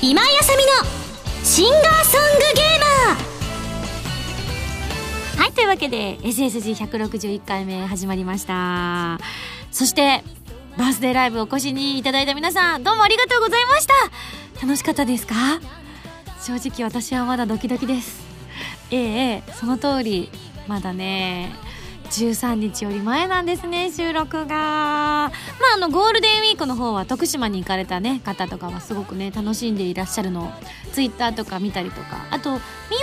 [0.00, 0.72] 今井あさみの
[1.42, 5.40] シンガーソングゲーマー。
[5.40, 9.18] はいというわけで SSG161 回目始まりました。
[9.72, 10.22] そして
[10.76, 13.94] バースデーライブお越しにいただいた皆さんどうもありがとうございました。
[14.62, 15.34] 楽しかったですか？
[16.40, 18.22] 正直私はまだドキドキです。
[18.90, 20.30] ええええその通り。
[20.66, 21.52] まだね
[22.22, 24.54] 13日より前なんですね収録が。
[24.56, 25.30] まあ
[25.74, 30.44] あのゴールデンウィークの方は徳島に行かれたね方とかはすごくね楽しんでいらっしゃるの。
[30.44, 30.52] を
[30.92, 32.26] ツイッターとか見たりとか。
[32.30, 32.60] あとみ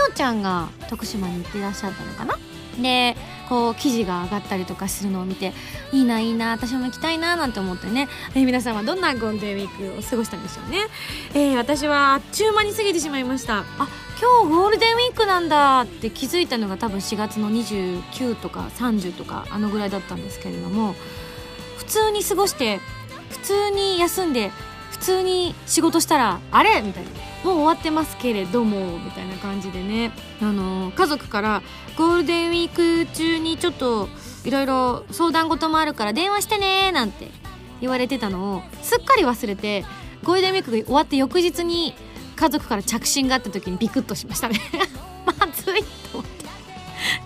[0.09, 2.37] おちゃんが徳島に行ってらっしゃったのかな。
[2.81, 3.17] で
[3.51, 5.51] こう記事が上がったりとかするのを見て
[5.91, 10.87] いいないいな私も行きたいななんて思ってね、 えー皆さんはどんなゴールデンウィークを過ごしたんでしょうね、
[11.33, 13.57] えー私はあっちゅう間に過ぎてしまいました。
[13.57, 13.63] あ
[14.21, 20.95] 今日ゴールデンウィークなんだって気づいたのが多分4月の29とか30とかあのぐらいだったんですけれども
[21.77, 22.79] 普通に過ごして
[23.31, 24.51] 普通に休んで
[24.91, 27.30] 普通に仕事したらあれみたいな。
[27.43, 30.11] もう終わってますけれどもみたいな感じでね。
[30.41, 31.61] あの家族から
[31.97, 34.09] ゴールデンウィーク中にちょっと
[34.43, 37.29] いろいろ相談事もあるから電話してねなんて
[37.79, 39.85] 言われてたのをすっかり忘れて
[40.23, 41.93] ゴールデンウィークが終わって翌日に
[42.35, 44.59] 家族から着信があった時にビクッとしましたね。
[45.25, 46.40] まずいと思って。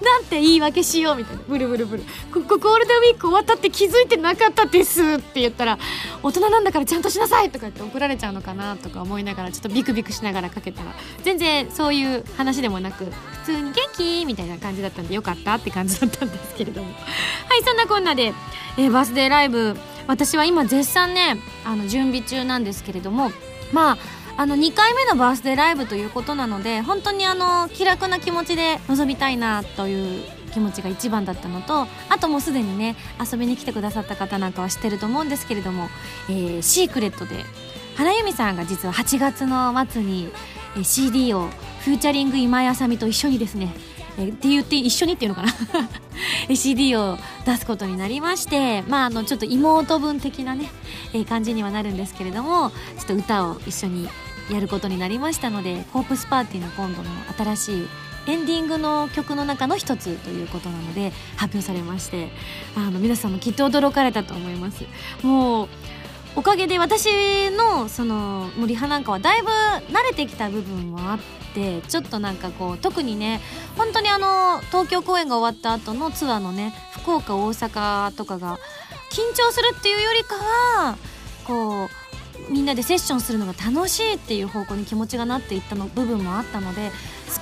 [0.02, 1.44] なんて言い訳しようみたいな。
[1.48, 2.04] ブルブルブル。
[2.34, 5.78] ここゴールデンウィーク終わったって気づいてなかったですって言ったら
[6.24, 13.12] 大人なんだからちゃんとしなさいとか言って怒られちゃうのかなとか思いながらちょっとビクビクしながらかけたら全然そういう話でもなく普
[13.46, 16.92] 通に元気みたいな感じだったんでよかったって感じだったんですけれども。
[17.48, 18.34] はいそんなこんなで、
[18.78, 19.76] えーバースデーライブ
[20.08, 23.32] 私は今絶賛ねあの準備中なんですけれども
[23.72, 23.98] まあ
[24.38, 35.90] あの2回目のバースデーライブということなので本当にあの気楽な気持ちで臨みたいなという気持ちが一番だったのとあともうすでにね遊びに来てくださった方なんかは知ってると思うんですけれども、
[36.30, 37.46] えーシークレットで
[37.96, 40.30] 原由美さんが実は8月の末に
[40.84, 41.48] CD を
[41.82, 43.74] フューチャリング今井あさみと一緒にですね
[44.18, 45.50] えって言って一緒にっていうのかな？
[46.56, 50.70] CD を出すことになりましてまああのちょっと妹分的なね、
[51.14, 54.08] え感じにはなるんですけれどもちょっと歌を一緒に
[54.52, 57.88] やることになりましたのでコープスパーティーの今度の新しい
[58.28, 62.30] エンディングの曲の中の一つということなので発表されまして
[62.76, 64.84] あの皆さんもきっと驚かれたと思います。
[65.24, 65.68] もう
[66.38, 71.20] おかげで私のそのもうリハなんかはだいぶ慣れてきた部分もあっ
[71.54, 73.40] てちょっとなんかこう特にね
[73.78, 78.60] 本当にあの東京公演が終わった後のツアーのね福岡大阪とかが
[79.12, 80.98] 緊張するっていうよりかは
[81.46, 81.90] こう
[82.50, 86.92] みんなでセッションするのが楽しいっていう方向に気持ちがなっていったの部分もあったので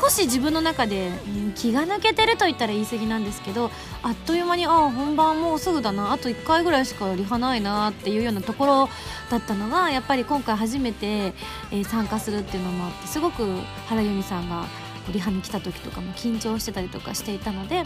[0.02, 3.70] 少し自分の中で、うん気が抜けてると言ったら言い過ぎなんですけど
[4.02, 8.90] あっという間にああ本番もうすぐだなあと1回ぐらいしかリハないなっていうようなところ
[9.30, 13.46] だったのがやっぱり今回初めて、えー参加するっていうのもあってすごく
[13.88, 14.66] 原由美さんが
[15.12, 17.84] リハに来た時とかも緊張してたりとかしていたので、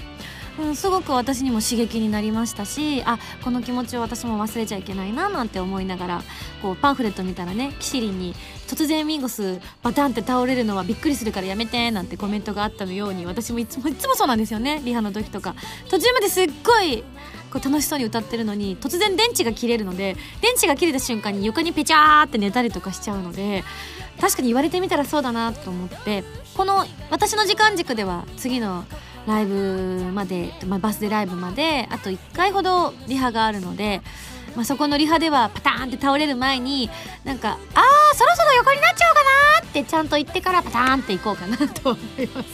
[0.59, 6.23] うん、すごく私にも刺激になりましたしあこの気持ちを私も忘れちゃいけないななんて思いながら
[6.61, 8.35] こうパンフレット見たらねキシリンに
[8.67, 15.55] 「突然ミンゴスバタンって倒れるのはびっくりするからやめて」なんてコメントがあったのように私もいつもいつもそうなんですよねリハの時とか。
[15.89, 17.03] 途中まですっごい
[17.51, 23.63] こう楽しそうに歌ってるのに突然電池が切れるので電池が切れた瞬間に床にペチャーって寝たりとかしちゃうので
[24.19, 26.23] 確かに言われてみたらそうだなと思って
[26.55, 28.85] この私の時間軸では次の
[29.27, 34.01] ライブまで、まあ、バスデーライブまであと1回ほどリハがあるので、
[34.55, 36.89] まあ、そこのリハではパターンって倒れる前に
[37.25, 39.21] なんか「あーそろそろ横になっちゃおうか
[39.61, 42.47] な」ってちゃんと言ってからパターンっていこうかなと思います。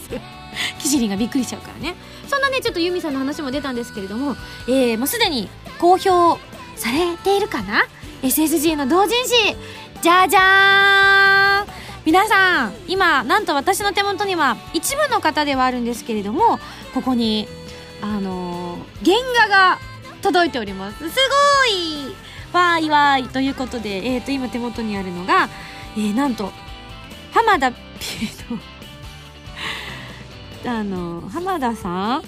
[0.78, 1.96] キシリンがびっくりしちゃうからね。
[2.28, 4.36] そんなねちょっとユミさんの話も出たんですけれども、
[4.68, 5.48] えー、もうすでに
[5.78, 6.40] 公表
[6.76, 7.84] されているかな
[8.22, 9.56] ？SSG の同人誌。
[10.02, 16.58] じゃじゃーん皆さん今なんと私の手元には一部の方ではあるんですけれども
[16.92, 17.48] ここに
[18.02, 19.16] あのー原
[19.48, 19.78] 画が
[20.22, 20.98] 届いております。
[20.98, 22.14] すごい。
[22.52, 25.48] わーいわーいということで、えー、と今手元にあるのが、
[25.96, 26.50] えーなんと
[27.32, 27.78] 浜田ピ
[30.64, 32.22] エのあの浜田さん？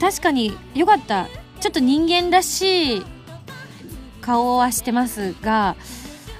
[0.00, 1.28] 確かによかった。
[1.60, 3.02] ちょっと人間らしい
[4.20, 5.76] 顔はしてますが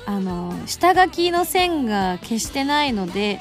[0.07, 3.41] あの下書きの線が消してないので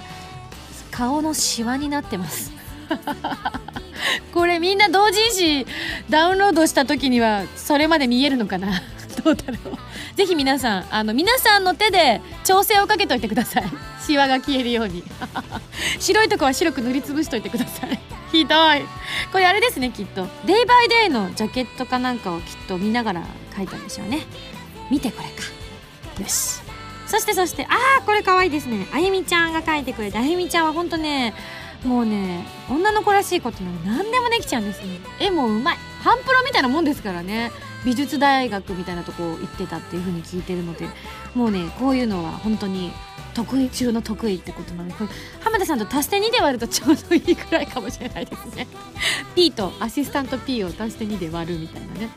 [0.91, 2.51] 顔のシワになってます。
[4.33, 5.65] これみんな同人誌
[6.09, 8.81] ダウンロードした時にはそれまで見えるのかな？
[9.23, 10.15] どうだろう。
[10.15, 13.63] ぜひ皆さんあの皆さんの手で調整をかけといてください。
[14.05, 15.03] シワが消えるように。
[15.99, 17.99] 白いとこは白く塗りつぶしといてください。
[18.31, 18.81] ひどい。
[19.31, 20.27] これあれですねきっと。
[20.45, 23.23] デイバイデイのジャケットかなんかをきっと見ながら
[23.55, 24.25] 描いたんでしょうね。
[24.91, 25.62] 見てこれか。
[26.19, 26.61] よし
[27.07, 27.67] そしてそしてあ
[27.99, 28.87] あこれかわいいですね。
[28.93, 31.33] あゆみちゃんが描いてくれてあゆみちゃんはほんとね
[31.83, 35.77] もうね女の子らしいことなら何でもできちゃうんですね絵もうまい。
[36.03, 37.51] ハンプロみたいなもんですからね。
[37.85, 40.87] 美術大学みたいなとこ行ってたっていう風に聞いてるので
[41.35, 42.93] もうねこういうのは本当に
[43.33, 44.91] 得意中の得意ってことなの。
[44.91, 45.09] これ
[45.41, 48.67] 浜田さんと足して2で割るとちょうどいいくらいかもしれないですね。
[49.35, 52.09] P とアシスタント P を足して2で割るみたいなね。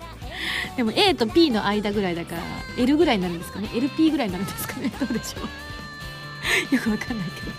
[0.76, 2.42] でも A と P の間ぐらいだから
[2.78, 3.70] L ぐらいになるんですかね。
[3.74, 4.92] LP ぐらいになるんですかね。
[5.00, 5.40] どうでしょ
[6.70, 6.74] う。
[6.74, 7.52] よくわかんないけど。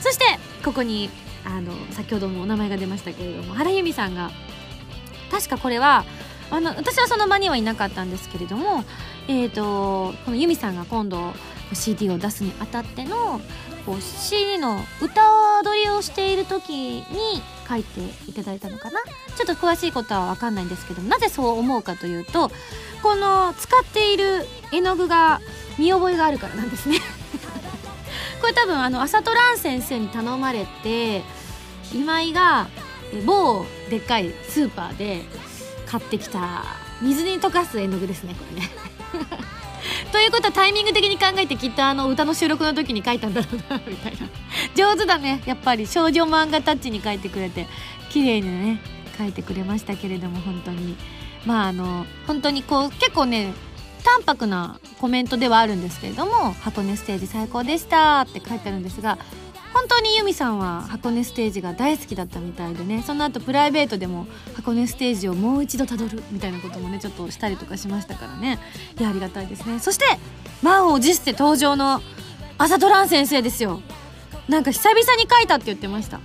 [0.00, 0.24] そして
[0.64, 1.10] ここに
[1.44, 4.30] あの先ほどもお名前が出ましたけれども原由美さんが
[5.30, 6.04] 確かこれは
[6.50, 8.84] あの私はその場にはいなかったんですけれども、
[9.28, 11.32] えーと、この由美さんが今度
[11.72, 13.40] CD を出すにあたっての
[13.86, 15.22] こう CD の歌
[15.60, 17.04] 踊りをしている時に
[17.68, 19.00] 書いていただいたのかな。
[19.36, 22.50] ちょっと詳しいことは分かんないんですけどなぜそう思うかというと
[23.02, 25.40] この使っている絵の具が
[25.78, 26.98] 見覚えがあるからなんですね。
[28.40, 31.22] これ多分あの朝トラン先生に頼まれて
[31.94, 32.68] 今井が
[33.24, 35.22] 某でっかいスーパーで
[35.90, 36.62] 買ってきた
[37.02, 38.68] 水に溶かす絵の具ですねこれね。
[40.12, 44.28] ということはタイミング的に考えてきっとあの歌の収録の時に書いたんだろうなみたいな。
[44.76, 45.42] 上手だね。
[45.46, 45.86] やっぱり。
[45.86, 47.66] 少女漫画タッチに書いてくれて。
[48.10, 48.80] 綺麗にね
[49.18, 50.96] 書いてくれましたけれども本当に。
[51.44, 53.52] まああの本当にこう結構ね
[54.04, 59.18] 淡白なコメントではあるんですけれども「箱根ステージ最高でした」って書いてあるんですが
[59.72, 68.58] 本当にユミさんは箱根ステージが大好きだったみたいでねその後プライベートでも箱根ステージをもう一度たどるみたいなこともねちょっとしたりとかしましたからね。
[68.98, 69.78] いやありがたいですね。
[69.78, 70.04] そして
[70.62, 72.02] 満を持して登場の
[72.58, 73.80] 朝ドラン先生ですよ。
[74.48, 76.20] なんか久々に書いたって言ってました。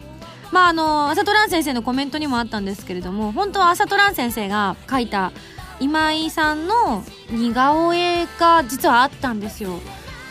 [0.52, 5.32] まああの朝ドラン先生のコメントにもあったんですけれども本当は朝ドラン先生が書いた
[5.80, 9.80] 今井さんの似顔絵が実はあったんですよ。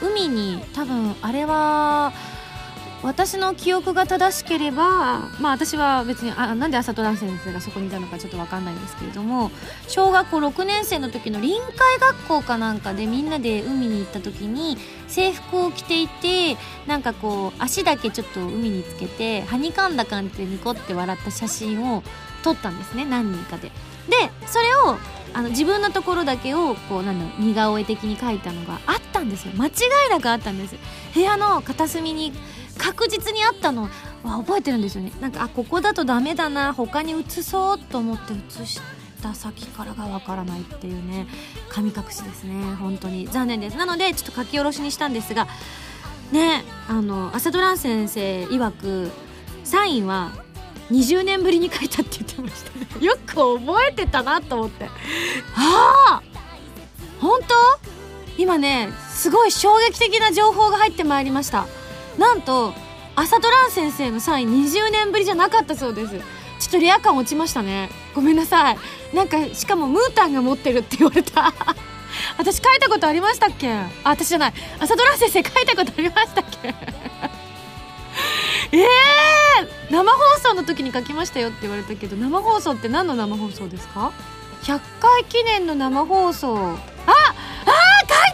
[0.02, 2.12] 海に多分あれは
[3.04, 9.50] 私の記憶が正しければまあ私は別にあなんで朝ドラン先生がそこにいたのかちょっと分かんないんですけれども
[9.88, 16.56] 小学校6年生の時の臨海学校かなんかでみんなで海に行った時に制服を着ていて
[16.86, 22.02] なんかこう足だけちょっと海につけてはにかんだ感じでニコって笑った写真を
[22.42, 23.70] 撮ったんですね何人かで。
[24.08, 24.98] でそれを
[25.32, 29.70] あの自分のところだけをこうなんだろう似顔絵的に描いたのがあったんですよ間違
[30.06, 30.76] いなくあったんです
[31.14, 32.32] 部屋の片隅に
[32.78, 33.88] 確実にあったの
[34.22, 35.12] は覚えてるんですよね。
[35.20, 38.80] なんかあここだとダメだな他に移そうと思って移し
[39.22, 41.26] た先からがわからないっていうね
[41.68, 42.74] 神隠しですね。
[42.76, 43.28] 本当に。
[43.28, 43.76] 残念です。
[43.76, 45.46] なのでちょっと書き下ろしにしたんですが
[46.32, 49.10] ねあの朝ドラン先生曰く
[49.62, 50.32] サインは
[50.90, 54.86] 20年ぶりに書いたって言ってました よく覚えてたなと思って。
[55.54, 56.22] ああ！
[57.20, 57.54] 本当？
[58.36, 61.66] 今ねすごい衝撃的な情報が入ってまいりました。
[62.18, 62.72] なんと
[63.16, 66.18] 朝ドラン先生のサイン20年ぶりじゃなかったそうです。
[66.60, 67.90] ちょっとレア感落ちましたね。
[68.14, 68.78] ごめんなさい。
[69.14, 71.52] なんかしかもムータンが持ってるって言われた。
[72.38, 73.70] 私書いたことありましたっけ？
[73.72, 74.54] あ私じゃない。
[74.80, 76.74] 朝ドラン先生書いたことありましたっけ？
[78.72, 84.12] え えー、生放送の時に書きましたよって言われたけど生放送って何の生放送ですか
[84.62, 86.56] ？100回記念の生放送。
[87.06, 87.34] ああ
[88.28, 88.33] 書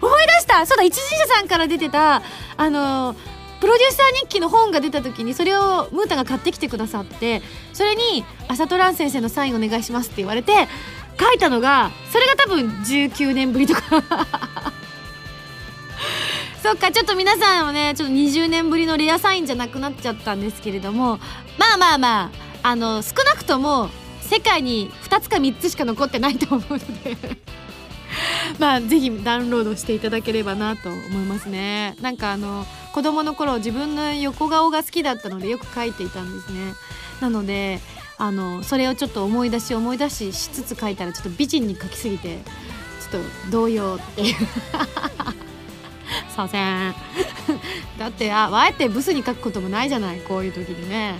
[0.00, 0.66] 思い出した。
[0.66, 2.22] そうだ一時社さんから出てた
[2.56, 3.16] あの
[3.60, 10.68] プロデューサー日記の本が出た時にそれをムータが買ってきてくださってそれに「朝トラン先生のサインお願いします」って言われて
[11.18, 13.82] 書いたのがそれが多分19年ぶりとか。
[16.62, 21.20] そっかちょっと皆さんもねちょっと20年ぶりのレアサインじゃなくなっちゃったんですけれども
[21.58, 22.30] まあまあま
[22.62, 23.88] ああの少なくとも
[24.20, 27.16] 世界に2つか3つしか残ってないと思うので。
[28.58, 31.96] まあぜひダウンロードしていただければなと思いますね。
[32.00, 36.74] なんかあの子供の頃自分の横顔が好きだったのでよく描いていたんですね。
[37.20, 37.80] なので
[38.18, 42.38] あのそれをちょっと思い出し思い出ししつつ書いたらちょっと美人に描きすぎて
[43.10, 44.36] ちょっと動揺っていう。
[46.34, 46.94] させん。
[47.98, 51.16] だってああえてブスに書くこともないじゃないこういう時にね。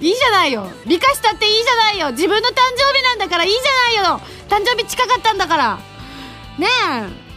[0.00, 0.68] いいじゃないよ。
[0.86, 2.10] 美化したっていいじゃないよ。
[2.10, 4.20] 自分の誕生日なんだからいいじゃないよ。
[4.48, 5.95] 誕生日近かったんだから。
[6.58, 6.66] ね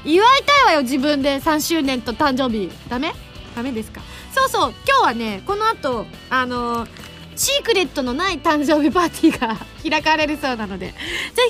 [0.05, 1.37] え祝いたいわよ自分で。
[1.37, 2.71] 3周年と誕生日。
[2.89, 3.13] ダメ？
[3.55, 4.01] ダメですか？
[4.33, 6.87] そうそう今日はねこの後あの
[7.35, 9.57] シークレットのない誕生日パーティーが
[9.87, 10.87] 開かれるそうなので。
[10.87, 10.95] ぜ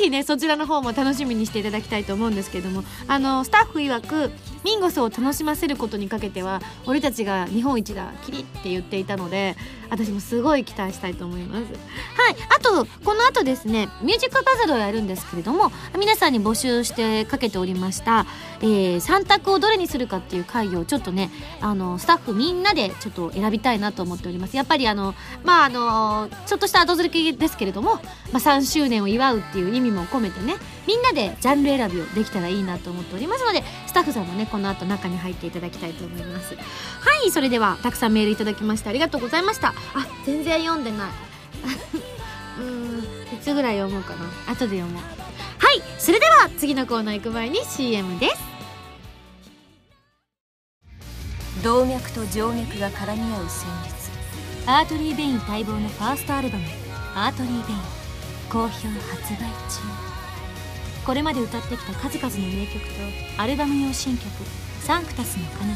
[0.01, 2.83] ひねそちらの方も楽しみにしていただきたいと思うんですけども。
[3.07, 4.31] あのスタッフ曰く
[4.63, 9.55] ミンゴスを楽しませることにかけては俺たちが日本一だキリって言っていたので
[9.89, 11.63] 私もすごい期待したいと思います。
[11.63, 12.35] はい。
[12.55, 18.25] あとこの後ですねミュージックパズルをやるんですけれども皆さんに募集してかけておりました、
[18.61, 21.31] えー、3択をどれにするかっていう会をちょっとね
[21.61, 24.55] あのスタッフみんなでちょっと選びたいなと思っております。
[24.55, 27.99] やっぱりあのまああのちょっとした後付けですけれども、
[28.31, 30.55] まあ、3周年を祝うっていう意味も込めてね
[30.87, 36.55] みんなでジャンル選びをできたらいいなと思っておりますのでスタッフさんもねこの後中に入っていただきたいと思います。
[36.55, 36.61] は
[37.25, 39.69] いそれではたくさんメールいただきましてありがとうございました。
[39.69, 39.73] あ
[40.25, 41.09] 全然読んでない。
[42.59, 42.99] うん
[43.33, 44.51] いつぐらい読もうかな。
[44.51, 45.03] 後で読もう。
[45.57, 48.49] はいそれでは次のコーナー行く前に CM です。
[51.63, 53.99] 動脈と静脈が絡み合う旋律。
[54.65, 57.98] ARTERY VEIN 待望のファーストアルバム「ARTERY VEIN」
[58.49, 59.37] 好評発売
[59.69, 59.81] 中。
[61.05, 62.91] これまで歌ってきた数々の名曲と
[63.41, 64.27] アルバム用新曲
[64.81, 65.75] 「サンクタスの彼方に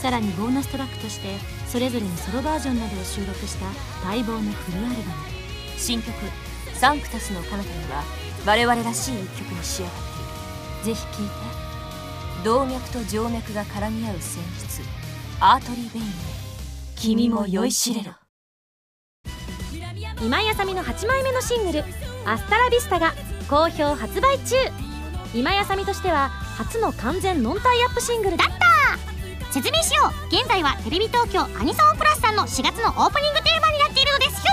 [0.00, 3.66] さらにボーナストラックとしてそれぞれのソロバージョンなどを収録した
[4.06, 4.96] 待望のフルアルバム。
[5.78, 6.12] 新曲
[6.74, 8.02] 「サンクタスの彼方には
[8.44, 9.94] 我々らしい一曲に仕上がっ
[10.82, 10.96] ている。
[10.96, 12.44] ぜひ聴いて。
[12.44, 14.82] 動脈と静脈が絡み合う旋律。
[15.38, 16.06] ARTERY VEIN
[16.96, 18.21] 君も酔いしれろ。
[20.24, 21.84] 今井麻美の8枚目のシングル
[22.24, 23.12] 「アスタラビスタ」が
[23.50, 24.54] 好評発売中。
[25.34, 29.52] 今井麻美としては初の完全ノンタイアップシングルだった。
[29.52, 30.26] 説明しよう。
[30.28, 34.52] 現在はテレビ東京アニソンプラスさんの4月のオープニングテーマになっているのですよ。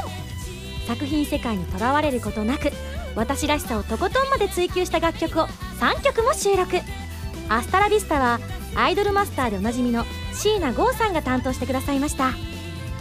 [0.87, 2.71] 作品世界にとらわれることなく
[3.15, 5.47] 私らしさをとことんまで追求した楽曲を
[5.79, 6.81] 3曲も収録。
[7.47, 8.39] アスタラビスタは
[8.75, 12.31] アイドルマスターでおなじみの椎名剛さんが担当してくださいました。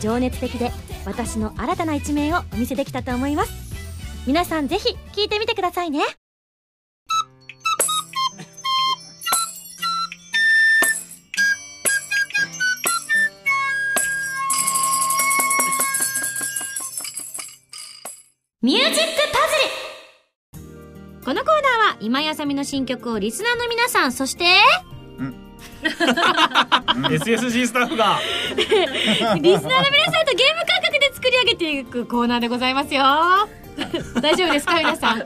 [0.01, 0.71] 情熱的で
[1.05, 3.52] 私の新たな一面をお見せできたと思います。
[4.26, 6.00] 皆さんぜひ聴いてみてくださいね。
[18.61, 18.99] ミュージック
[19.33, 19.38] パ
[20.57, 21.25] ズル。
[21.25, 24.45] このコーナーは今やさみの新曲をリスナーの皆さんそして
[25.82, 28.18] SSG スタッフが。
[28.56, 33.02] リスナーの皆さんとゲーム感覚で作り上げていくコーナーでございますよ。
[34.20, 35.18] 大丈夫ですか皆さん？
[35.18, 35.23] い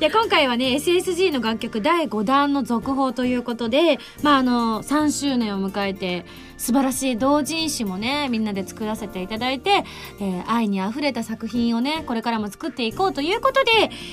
[0.00, 6.24] や今回はね SSG の楽曲第5弾の続報ということでまああの3周年を迎えて
[6.62, 9.84] 素晴らしい同人誌もねみんなで作らせていただいて、
[10.20, 13.70] えー愛にあふれた作品をねこれからも作っていこうということで、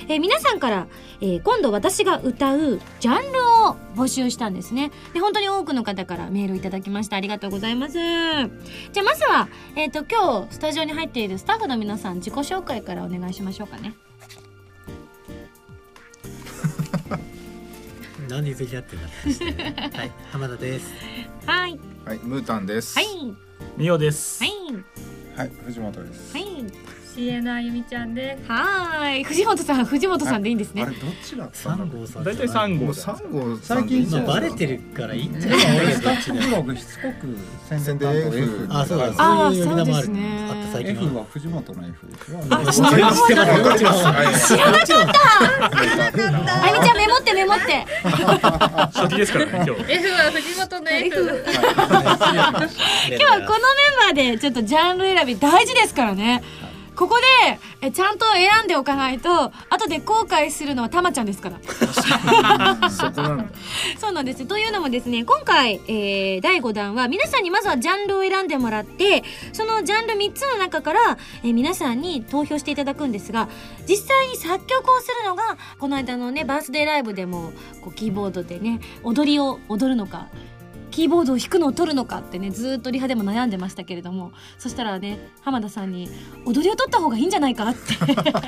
[0.08, 0.88] えー皆さんから、
[1.22, 4.91] えー今度私が歌うジャンルを募集したんですね。
[5.13, 7.18] で本当に多くの方からメールいただきました。
[7.18, 7.94] ありがとうございます。
[7.94, 13.94] じゃあまずは、えっと今日スタジオに入っているスタッフの皆さん自己紹介からお願いしましょうかね。
[18.29, 20.93] なんで譲り合ってんだってはい、浜田です。
[21.48, 22.95] はいはい、ムータンです。
[22.98, 23.07] はい
[23.75, 24.53] ミオです、はい
[25.36, 26.33] はい、藤本です。
[26.33, 26.88] はい
[27.20, 28.50] CN あゆみちゃんです。
[28.50, 32.24] はーい藤本さん藤本さんでいいんですねあれ、どっちだった三の号さん。
[32.24, 35.60] 大体三号もう三号さんでいいんじまあゃないですかバレてるからいいんじゃない？
[35.86, 39.14] 俺スタッフブログしつこく宣宣伝担当伝 F あ、そうだ。
[39.14, 40.06] そういう呼び名もある。
[40.08, 41.22] そうですねあった最近 F は。
[41.22, 43.22] は藤本の F ですよあ知ってます。
[43.22, 43.28] 知。
[43.28, 43.84] 知らなかった。
[46.64, 47.86] あゆみちゃんメモってメモって
[48.94, 51.44] 初期ですからね今日 F は藤本の F。
[53.10, 53.76] 今日はこのメ
[54.14, 56.42] ンバーでちょっとジャンル選び大事ですからね
[57.00, 61.58] ここでえちゃんと選んでおかないと後で後悔するのはたまちゃんですから。
[62.89, 63.46] そこなんだ。
[63.98, 73.48] そうなんですというのもですね今回、えー第5弾は皆さんにまずはジャンルを選んでもらってそのジャンル3つの中から、えー皆さんに投票していただくんですが
[73.88, 80.27] 実際に作曲をするのがこの間のねバースデーライブでもこうキーボードでね踊りを踊るのか
[81.00, 86.10] キーボードを弾くのを取るのかってねずーっとリハでも悩んでましたけれどもそしたらね浜田さんに
[86.44, 87.79] 「踊りを取った方がいいんじゃないか?」って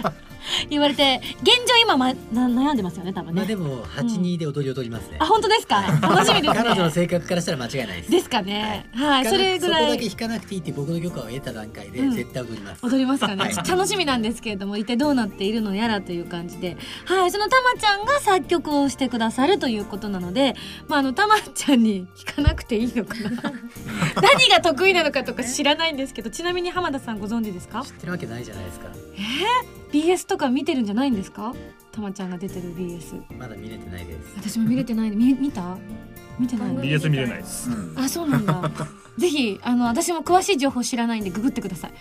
[0.70, 3.40] 言われて現状今、ま、な悩んでますよね多分ね。
[3.40, 5.26] まあでも八二で踊りを取りますねあ。
[5.26, 5.82] 本当ですか？
[6.02, 6.60] 楽しみですね。
[6.64, 8.12] 彼女の性格からしたら間違いないです。
[8.12, 8.90] ですかね。
[8.94, 12.86] はい、それぐらそこだけい弾かなくていいって僕の許可を得た段階でうん絶対踊ります。
[12.86, 13.52] 踊りますかね。
[13.70, 20.56] 楽しみなんですけれども、一体どうなっているのやらという感じで、はい、そのたまちゃんが作曲をしてくださるということなので、
[20.88, 23.30] まああのたまちゃんに弾かなくていいのかな。
[24.22, 27.84] 何が得意なのかとか知らないんですけど、ちなみに浜田さんご存知ですか？
[27.86, 27.90] 知？
[27.90, 28.88] ってるわけないじゃないですか。
[29.92, 31.54] BS とか見てるんじゃないんですか？
[31.92, 33.22] たまちゃんが出てる BS。
[33.38, 34.34] まだ見れてないです。
[34.38, 35.12] 私も見れてない。
[35.12, 35.78] み見た？
[36.40, 38.72] 見てない？BS 見れないですうんあそうなんだ
[39.18, 41.94] ぜひあの私も詳しい情報知らないんでググってください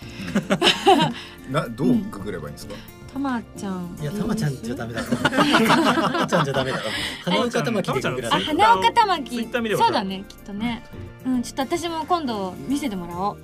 [1.53, 2.75] などうググればいいんですか？
[3.13, 3.97] たまちゃん。
[4.01, 6.85] いやたまちゃんじゃダメだろ たまちゃんじゃダメだろ
[7.25, 8.29] 花岡玉木でググら。
[8.29, 10.85] あせて花岡玉木ツイッター見ればそうだねきっとね。
[11.27, 13.39] うんちょっと私も今度見せてもらおう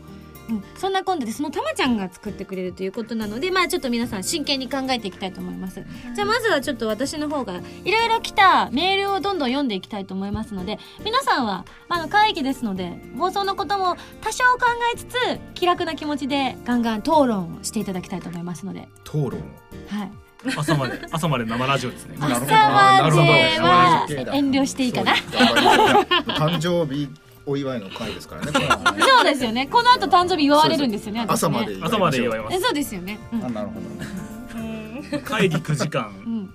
[0.48, 5.82] うん、そんな今度でそのたまちゃんが作ってくれるということなのでまあちょっと皆さん真剣に考えていきたいと思います。
[6.14, 15.16] じゃあまずはちょっつ私の方がいろいろ来たメールをどんどん読んでいきたいと思いますので皆さんは、まああの会議ですので放送のことも多少考えつつ
[15.54, 18.88] 気楽な気持ちでガンガン討論をしていただきたいと思いますので。
[19.04, 19.40] 討論？
[19.88, 20.26] はい。
[20.56, 22.16] 朝まで 朝まで生ラジオですね。
[22.20, 25.14] 朝までは遠慮していいかな。
[26.36, 27.08] 誕生日
[27.46, 28.52] お祝いの会ですからね
[29.00, 29.66] そうですよね。
[29.68, 33.44] この後誕生日祝われるんですよね朝まで朝まで祝いまえそうですよね、うん。
[33.44, 36.12] あなるほす会議9時間。
[36.26, 36.52] うん、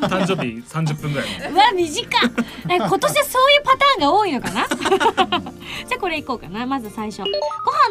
[0.00, 2.30] 誕生日30分ぐらいうわ短っ
[2.70, 4.66] え今年はそういうパターンが多いのかな？
[4.66, 6.64] じゃあこれいこうかな。
[6.64, 7.22] まず最初。
[7.22, 7.26] ご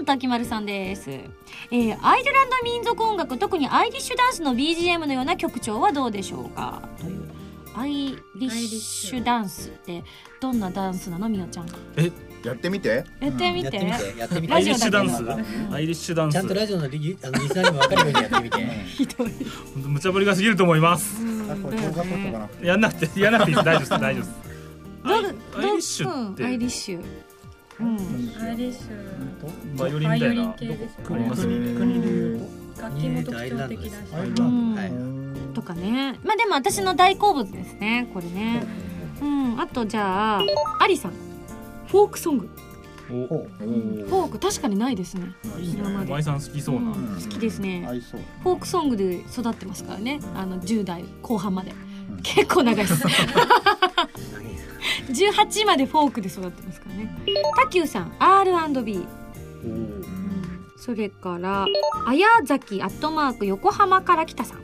[0.02, 6.82] 飯滝丸さんです、えーアイルランド民族音楽特にアイリッシュダンスの BGM のような曲調はどうでしょうか？
[7.00, 7.30] という？
[7.76, 8.18] アイリ
[8.48, 10.04] ッシュダンスって
[10.40, 11.30] どんなダンスなの？
[11.30, 11.68] みおちゃん
[12.44, 13.04] やってみて。
[13.20, 14.20] やってみて,、やってみて。
[14.20, 14.54] やってみて。
[14.54, 15.24] アイリッシュダンス。
[15.24, 15.74] うん。
[15.74, 16.34] アイリッシュダンス。
[16.34, 18.42] ちゃんとラジオのリあのリスナーにも分かるようにやって。
[18.42, 19.32] みてひどい。
[19.76, 21.18] 無茶ぶりが過ぎると思います。
[21.52, 22.48] あこれ動画撮っとかな。
[22.48, 24.32] くてやんなくてやんなくて大丈夫です大丈夫です。
[25.04, 27.04] どう アイリッシュっうんアイリッシュ。
[27.80, 27.98] うん
[28.44, 29.80] アイリッシュ。
[29.80, 30.54] バイオリンみたいな。
[31.04, 32.42] 国で言う
[32.82, 33.94] 楽器も特徴的だし。
[34.14, 34.86] は
[35.50, 35.54] い。
[35.54, 36.20] とかね。
[36.24, 38.64] まあでも私の大好物ですねこれね。
[39.22, 39.60] うん。
[39.60, 40.42] あとじゃあ
[40.80, 41.31] アリさん
[41.92, 42.50] フォークソング。
[43.08, 45.34] フォーク確かにないですね。
[45.60, 46.12] 今まで。
[46.12, 47.22] 好きそうな、うん。
[47.22, 47.86] 好きですね。
[47.86, 48.22] 合いそう。
[48.44, 50.22] フォークソングで育ってますからね。
[50.34, 51.74] あの10代後半まで。
[52.10, 52.22] うん。
[52.22, 53.04] 結構長いです。
[55.12, 57.14] 18までフォークで育ってますからね。
[57.62, 59.06] タキューさん R&B
[60.78, 61.66] それから
[62.08, 64.62] 綾崎アットマーク横浜から来たさん。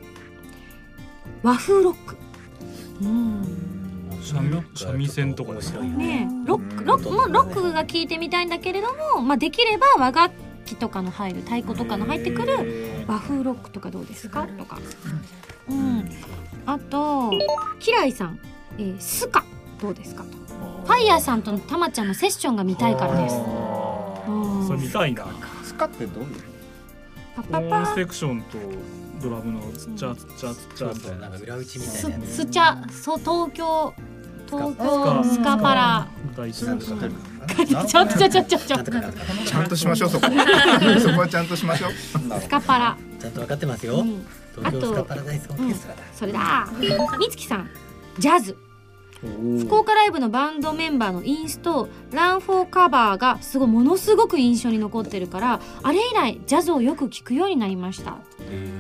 [1.44, 2.16] 和風ロック。
[3.02, 3.57] うん
[4.28, 5.80] 三味三味線とかですか？
[5.80, 6.48] 面白いよねえ。
[6.48, 10.34] ロックロックもロックが聴いてみたいんだけれども、まあ、できれば和楽
[10.66, 14.48] 器とかの入る太鼓とかの入ってくる和風ロックとかどうですか？
[14.58, 14.80] とか、
[15.70, 16.10] うん、
[16.66, 17.32] あと
[17.80, 18.40] キライさん、
[18.78, 19.46] えースカ
[19.82, 20.24] どうですか？
[20.24, 20.30] と。
[20.86, 23.36] ファイヤーさんとのたまちゃんのセッションが見たいからです。
[23.36, 24.68] あー。
[24.68, 25.26] それ見たいな。
[25.64, 26.30] スカってどういう？
[27.36, 28.58] パパパセクションと
[29.22, 32.36] ドラムのつっちゃつっちゃつっちゃそうそみたいなんか裏打ちみたいスなやつ。
[32.36, 33.94] スチャそう東京
[34.48, 36.08] 東京スカパラ。
[36.36, 38.92] ちょっとちょっとちょっとちょっと。
[39.46, 40.28] ちゃんとしましょうそこ。
[41.00, 41.92] そこはちゃんとしましょう。
[42.42, 44.00] スカパラ、ちゃんと分かってますよ。
[44.00, 46.68] うん、東京スカパラダイスオーケストラだそれだ。
[47.20, 47.70] みつきさん。
[48.18, 48.58] ジャズ。
[49.60, 58.18] 福岡ライブのバンドメンバーのインスト「ランフォーカバー」がすごいものすごく印象に残ってるからあれ以来ジャズをよく聞くようになりました。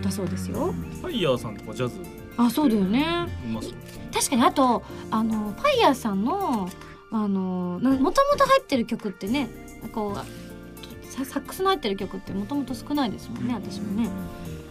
[0.03, 0.73] だそうですよ。
[1.01, 1.95] ファイヤーさんとかジャズ？
[2.38, 3.26] あそうだよね。
[3.45, 3.73] うまそう
[4.13, 6.69] 確かにあとあのファイヤーさんの
[7.12, 9.50] あのもともと入ってる曲ってね
[9.93, 14.10] こうササックスの入ってる曲ってもともと少ないですもんね私もね。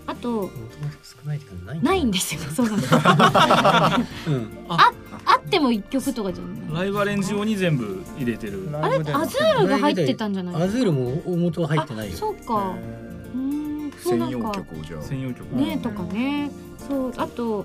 [0.08, 0.58] あともともと
[1.02, 2.40] 少ない時間ないないんですよ。
[2.54, 2.94] そうなんです。
[2.94, 4.48] うん。
[4.68, 4.92] あ
[5.38, 8.68] っても一曲とかじゃないライブアレンジ用に全部入れてる。
[8.72, 8.96] あれ？
[8.98, 12.74] アズールが入ってたんじゃないアズールも大元は入ってないそうか。
[13.34, 13.40] うー
[13.88, 15.02] んそうな専用んか曲をじゃあ。
[15.02, 15.56] 専用曲。
[15.56, 16.50] ねとかね
[16.88, 17.64] そうあと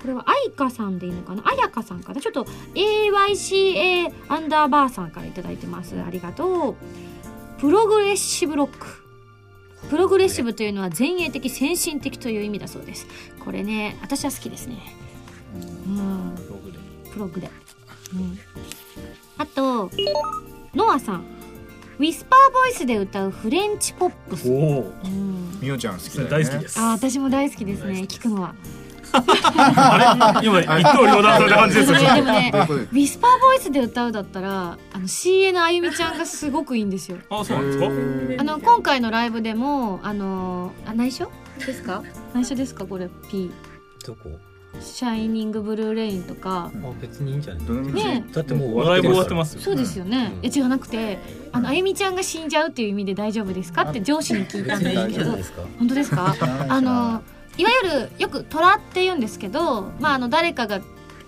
[0.00, 1.42] これは愛花さんでいいのかな？
[1.44, 2.20] 彩香さんかな？
[2.20, 2.44] ちょっと
[2.74, 6.00] AYCA アンダーバーさんからいただいてます。
[6.00, 6.76] ありがとう。
[7.60, 8.86] プログレッシブロック。
[9.90, 13.06] プログレッシブというのは前衛的先進的という意味だそうです。
[13.44, 14.76] これね私は好きですね。
[15.54, 16.34] うん。
[17.12, 17.50] プログレ、
[18.12, 18.38] うん、
[19.38, 19.90] あと
[20.74, 21.24] ノアさん
[21.98, 24.94] ウィスパーボイスで歌うフレンチポップス、おお。
[25.04, 26.36] うん、みおちゃん好きそだよね。
[26.38, 26.80] れ大好きです。
[26.80, 27.92] あ私も大好きですね。
[28.08, 28.54] 聞くのは。
[29.10, 30.46] あれ？
[30.46, 31.98] 今一刀両断された感じですよ。
[31.98, 37.18] でもねウィスパーボイスで歌うだったらあの CA のあゆみちゃんがすごくいいんですよ。
[37.30, 37.86] あそうなんですか？
[38.42, 41.28] あの今回のライブでもあのあ内緒？
[41.58, 42.04] ですか？
[42.32, 42.86] 内緒ですか？
[42.86, 43.50] これ P
[44.06, 44.30] どこ？
[44.80, 46.70] シャイニングブルーレインとか。
[46.74, 47.92] あ別にいいんじゃない？
[47.92, 48.24] ね。
[48.32, 49.60] だってもうライブ終わってまますよ。
[49.62, 50.32] そうですよね。
[50.42, 50.46] うん。
[50.46, 51.18] え違うなくて
[51.52, 53.82] あのあゆみちゃんが死んじゃうっていう意味で大丈夫ですか？
[53.82, 55.32] って上司に聞いたんですけど。
[55.78, 56.34] 本当ですか？
[56.68, 57.22] あの
[57.56, 60.80] いわゆるよく虎って言うんですけど、まあ、あの誰かが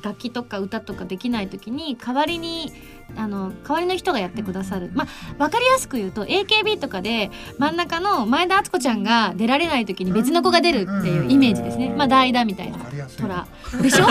[0.03, 2.73] 楽器とか歌とかできない時に代わりに
[3.17, 5.07] あの代わりの人がやってくださる、まあ、
[5.39, 12.79] 分かりやすく言うと AKB とかで真ん中の前田敦子ちゃんが出られない時に別の子が出るっていうイメージですね、まあ、代打みたいな。
[12.79, 13.17] わかりやすい。
[13.19, 13.47] 虎。
[13.83, 14.05] でしょ？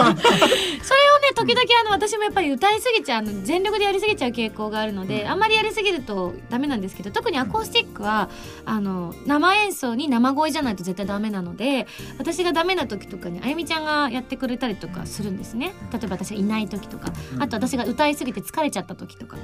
[0.10, 8.30] をね時々あの私もやっぱり歌いすぎちゃうあの全力でやりすぎちゃう傾向があるので、あんまりやりすぎるとダメなんですけど特にアコースティックは
[8.66, 15.74] あの生演奏に生声じゃないと絶対ダメなので私がダメな時とかにあゆみちゃんがやってくれたりとかするんですね。
[15.92, 19.38] 例えば私がいない時とか、あと私が歌いすぎて疲れちゃった時とか、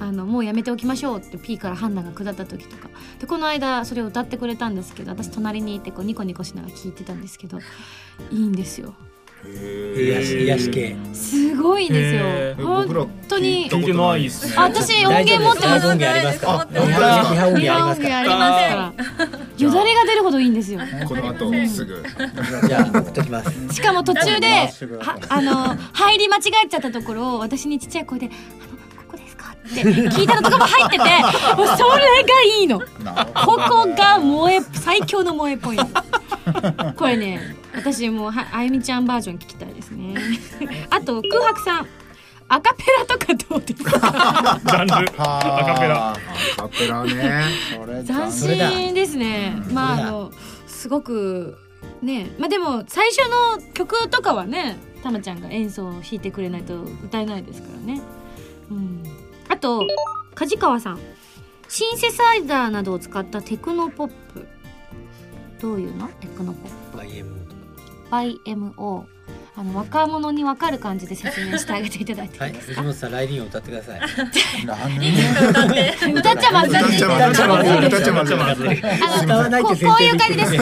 [0.00, 2.88] あのもうやめておきましょうって P から判断が下った時とか。
[3.20, 7.58] でこの間それを歌ってくれたんですけど私隣にいてこうニコニコしながら聞いてたんですけど
[8.30, 8.94] いいんですよ
[9.46, 10.96] 癒し癒し系。
[11.12, 13.70] すごいですへよ本当に。
[13.70, 18.92] 聞いてないっすねあ私音源持ってます音源ありますか音日源ありますから。
[19.56, 20.80] よだれが出るほどいいんですよ。
[21.08, 22.02] この後すぐ。
[22.66, 23.74] じゃあ送っときます。
[23.74, 24.68] しかも途中で
[25.28, 28.73] あの入り間違えちゃったところを私にちっちゃい声で「あのここですか?」
[29.66, 31.04] って聞いたのとかも入ってて
[31.56, 32.78] もうそれがいいの。
[33.02, 36.02] なここが萌え最強の萌えポイント。
[36.96, 40.14] これね私もうはあゆみちゃんバージョン聞きたいですね。
[40.90, 41.86] あと空白さん。
[42.46, 44.60] アカペラとかどうですか？
[44.66, 46.10] ジャンルアカペラ。
[46.10, 46.14] ア
[46.56, 47.44] カペラね。
[48.06, 49.56] 斬新ですね。
[49.72, 50.30] まああの
[50.66, 51.56] すごく
[52.02, 53.18] ねまあでも最初
[53.56, 58.02] の曲とかはねたまちゃんが演奏を弾いてくれないと歌えないですからね。
[58.70, 59.02] うん
[59.54, 59.86] あと
[60.34, 61.00] 梶川さん。
[61.68, 64.48] シンセサイザーなどを使ったテクノポップ。
[65.60, 66.08] どういうの？
[66.08, 66.98] テクノポップ。
[68.50, 69.04] YMO
[69.56, 72.46] あの若者に分かる感じで説明してあげていただいてか？
[72.46, 72.54] はい。
[72.54, 74.00] い藤本さんライディンを歌ってください。
[74.00, 74.06] 歌
[76.32, 77.40] っちゃまず歌っちゃまず
[77.86, 78.52] 歌っちゃまずあ
[79.22, 79.62] 歌のわない。
[79.62, 80.10] こうこうい。
[80.10, 80.52] う感じです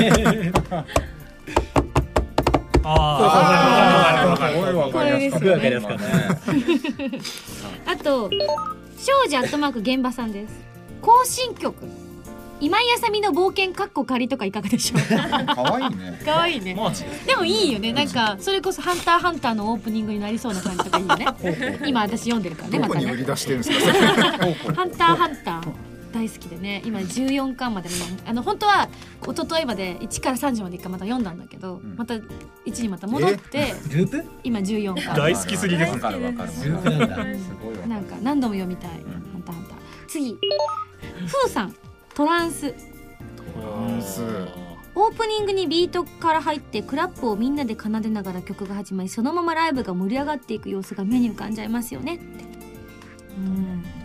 [2.85, 2.89] あ
[4.21, 4.25] あ
[4.77, 5.53] わかりやすかったすごい。
[5.53, 5.99] わかりやすかっ
[7.87, 8.29] たあと
[9.05, 10.55] 庄司アットマーク現場さんです。
[11.01, 11.75] 更新曲。
[12.61, 15.01] 今井あさみの冒険かっこ仮とかいかがでしょう？
[15.55, 16.21] 可愛いね。
[16.25, 16.75] 可愛いね。
[16.77, 17.05] マジ？
[17.27, 17.93] でもいいよね。
[17.93, 21.27] なんかそれこそ「ハンターハンター」のオープニングになりそうな感じとかいいよね。
[21.85, 23.05] 今私読んでるからねどまたね。
[23.07, 23.85] こに売り出してるんですか？
[23.85, 25.73] それ「ハンターハンター」
[26.13, 27.95] 大好きでね今14巻までも
[28.27, 28.89] あの本当は
[29.23, 31.95] 一昨日まで1から3時まで一回また読んだんだけど、ん。
[31.97, 34.25] また1にまた戻ってループ？
[34.45, 35.17] 今14巻。
[35.17, 35.93] 大好きすぎです。
[35.93, 38.91] わかるわかるすごいわなんか何度も読みたい
[39.33, 39.77] 「ハンターハンター」
[40.09, 40.33] 次。
[40.33, 41.75] ふーさん
[42.15, 42.75] トランス。
[44.95, 52.17] オープニングにビートから入ってクラップをみんなで奏でながら曲が始まりそのままライブが盛り上がっていく様子が目に浮かんじゃいますよね。
[52.17, 52.25] って
[53.39, 53.83] うん。
[53.83, 54.02] ク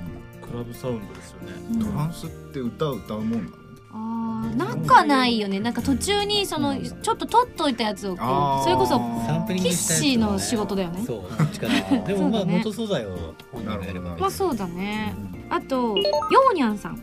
[0.58, 1.54] ラブサウンドですよね。
[1.74, 1.86] うん。
[1.86, 4.68] トランスって歌歌うもんなの？
[4.68, 5.60] なんかないよね。
[5.60, 11.06] なんか途中にそのちょっと取っといたやつをこうそれこそサンプリングしたやつキッシーの仕事だよね。
[12.06, 15.16] でもまあ元素材を本人がやればまあそうだね。
[15.50, 17.02] あとヨーニャンさん。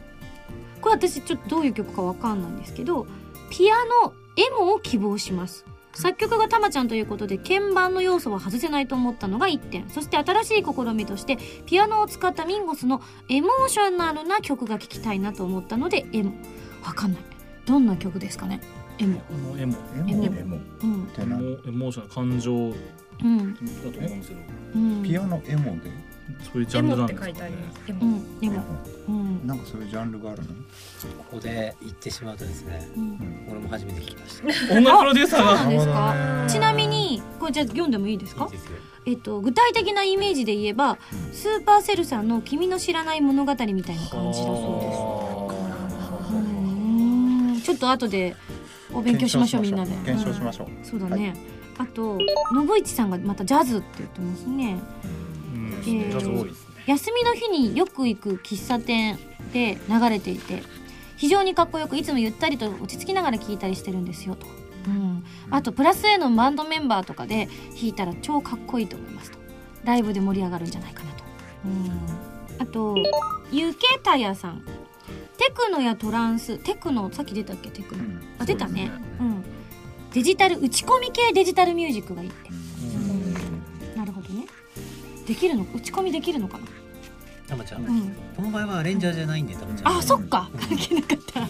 [0.80, 3.06] これ私ちょっとどういう曲かわかんないんですけど
[3.50, 5.64] ピアノエモを希望します
[5.94, 9.88] 作曲がたまちゃんということで鍵盤の要素は外せないと思ったのが1点。
[9.88, 16.33] そして新しい試みとしてピアノを使ったミンゴスのエモーショナルな曲が聴きたいなと思ったのでエモ。
[16.85, 17.22] わかんない。
[17.66, 18.61] どんな曲ですかね？
[18.98, 19.20] エモ。
[19.57, 19.76] エモ。
[19.96, 20.24] エモ。
[20.24, 20.57] エモ。
[20.83, 21.02] うん。
[21.02, 22.54] エってなモエモーショナル感情。
[22.54, 22.64] う
[23.26, 23.54] ん。
[23.54, 24.40] だと思うんですけど
[24.74, 25.02] うん。
[25.02, 25.90] ピアノエモで
[26.42, 27.80] そういうジャンルなんですかって書いてありねます。
[27.88, 28.00] エモ。
[28.00, 28.14] うん。
[28.42, 28.62] エモ
[29.06, 30.48] うんなんかそういうジャンルがあるの？
[30.48, 33.46] ここで言ってしまうとですねうん。
[33.50, 34.74] 俺も初めて聞きました。
[34.74, 36.14] 音楽プロデューサーそうながんですか？
[36.44, 38.44] ねちなみにこれじゃあ読んでもいいですか？
[38.46, 38.70] いいですよ。
[39.06, 40.96] えっと、具体的なイメージで言えば、
[41.30, 44.98] スーパーセルさんの「君の知らない物語」みたいな感じだそうです。
[46.32, 48.34] うーんちょっと後で
[48.94, 49.90] お勉強しましょうみんなで。
[50.06, 50.68] 検証しましょう。
[50.70, 50.84] うん。
[50.84, 51.37] そうだね、
[51.76, 52.16] あと
[52.50, 54.78] 信市さんがまたジャズって言ってますね。
[55.04, 55.23] うん
[56.87, 59.18] 休みの日によく行く喫茶店
[59.53, 60.62] で流れていて
[61.16, 64.46] 非常にかっこよくいつもゆったりと落ち着きながら聴いたりしてるんですよと、
[64.88, 69.38] うん、あとプラス A のバンドメンバーとかで弾いたら超かっこいいと思いますと。
[69.85, 71.24] ライブで盛り上がるんじゃないかなと、
[71.64, 71.90] うん、
[72.59, 72.96] あと
[73.53, 74.64] ゆけたやさん。
[75.37, 77.68] テクノやトランステクノさっき出たっけ？
[77.70, 78.22] テクノ、うん。
[78.38, 78.85] あ出たね。
[78.85, 78.92] ね。
[79.20, 79.44] うん。
[80.12, 82.50] デジタル打ち込み系デジタルミュージックがいいって、
[85.26, 85.66] できるの？
[85.74, 86.64] 打ち込みできるのかな？
[87.46, 87.84] たまちゃん。
[87.84, 88.16] うん。
[88.37, 89.98] この場合はアレンジャーじゃないんでたまちゃん。
[89.98, 90.50] あそっか。
[90.58, 91.46] 関係なかった。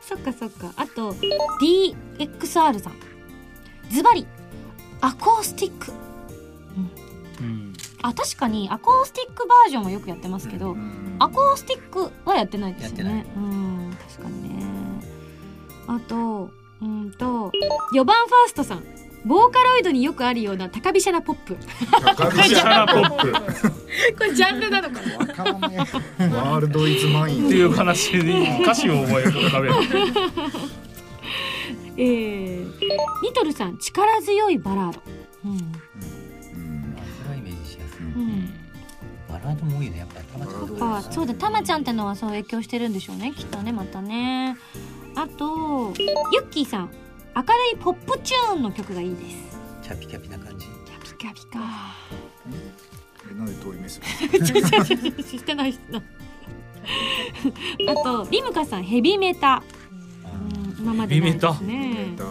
[0.00, 0.72] そっかそっか。
[0.76, 1.12] あと
[1.60, 2.94] DXR さん。
[3.90, 4.26] ズバリ。
[5.00, 5.92] アコースティック。
[7.40, 7.72] うん。
[8.02, 10.76] あ確かにアコースティックバージョンはよくやってますけど、
[11.18, 13.96] アコースティックはやってないですよやねうん。
[14.08, 14.66] 確かにね。
[15.86, 16.50] あと
[16.82, 17.50] うんと
[17.94, 18.84] 4番ファーストさん
[19.26, 21.56] ボーカロイドによくあるような高飛車なポップ。
[22.16, 23.32] 高シャラポップ。
[24.16, 29.74] これジャンルなのかなわからねワールドイズマインっていう話に歌詞を思い浮かべる。
[31.98, 32.66] えー、
[33.22, 35.02] ニトルさん力強いバラード、
[35.46, 35.64] うん、そ
[38.02, 38.22] れは
[39.28, 39.98] バラードも多いね。
[39.98, 41.34] やっぱりたまちゃんあそうだ。
[41.34, 43.32] たまちゃんってのはそう影響してるんでしょうね。
[43.36, 44.56] きっとねまたね。
[45.16, 46.90] あとユッキーさん
[47.36, 49.58] 明るいポップチューンの曲がいいです。
[49.82, 50.64] キャピキャピな感じ。
[50.64, 51.58] キャピキャピか。
[53.30, 54.06] えなんで遠い目する
[55.22, 55.80] してない人。
[57.90, 59.62] あとリムカさんヘビメタ、
[60.24, 62.14] うん、今までないですね。
[62.16, 62.24] だ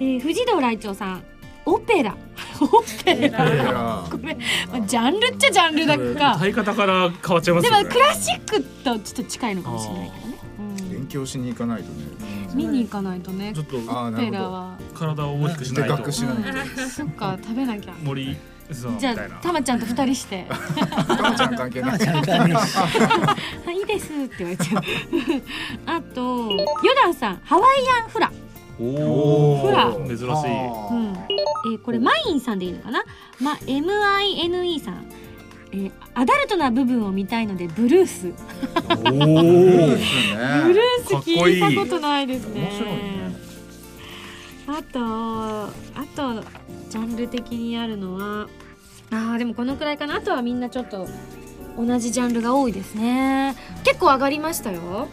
[0.00, 1.22] えー、藤堂来長さん
[1.64, 2.16] オペラ。
[2.60, 3.48] オペラ。
[3.52, 7.78] えらごめん、まあ、ジャンルっちゃジャンルだか歌い方から変わっちゃいますよね。
[7.84, 10.38] でもクラシックとちょっと近いのかもしれないけどね、
[10.90, 12.04] 勉強しに行かないとね。
[12.20, 14.30] うん、見に行かないとねちょっとオああなるほど。
[14.30, 14.78] ペラは。
[14.94, 15.96] 体を大きくしでないと。
[15.96, 16.88] かくしないと。
[16.88, 17.94] そっか食べなきゃ。
[18.02, 18.36] 森
[18.98, 20.44] じゃあたまちゃんと二人して。
[21.06, 21.98] たまちゃん関係ない。
[23.78, 24.82] いいですって言われちゃう。
[25.86, 26.66] あとヨ
[27.04, 28.32] ダンさんハワイアンフラ。
[28.78, 30.26] おほら珍しい。
[30.26, 31.16] うん、
[31.72, 33.04] えーこれマインさんでいいのかな、
[33.40, 35.06] ま、MINE さん、
[35.72, 38.32] えーアダルトな部分を見たいのでブルース。
[39.04, 40.14] お いいおです
[40.64, 42.60] ブルねース聞いたことないですね。
[42.62, 43.36] ね。
[44.66, 45.70] あとあ
[46.14, 46.42] と
[46.90, 48.48] ジャンル的にあるのは
[49.10, 50.16] あーでもこのくらいかな。
[50.16, 51.06] あとはみんなちょっと
[51.78, 53.54] 同じジャンルが多いですね。
[53.84, 55.08] 結構上がりましたよ。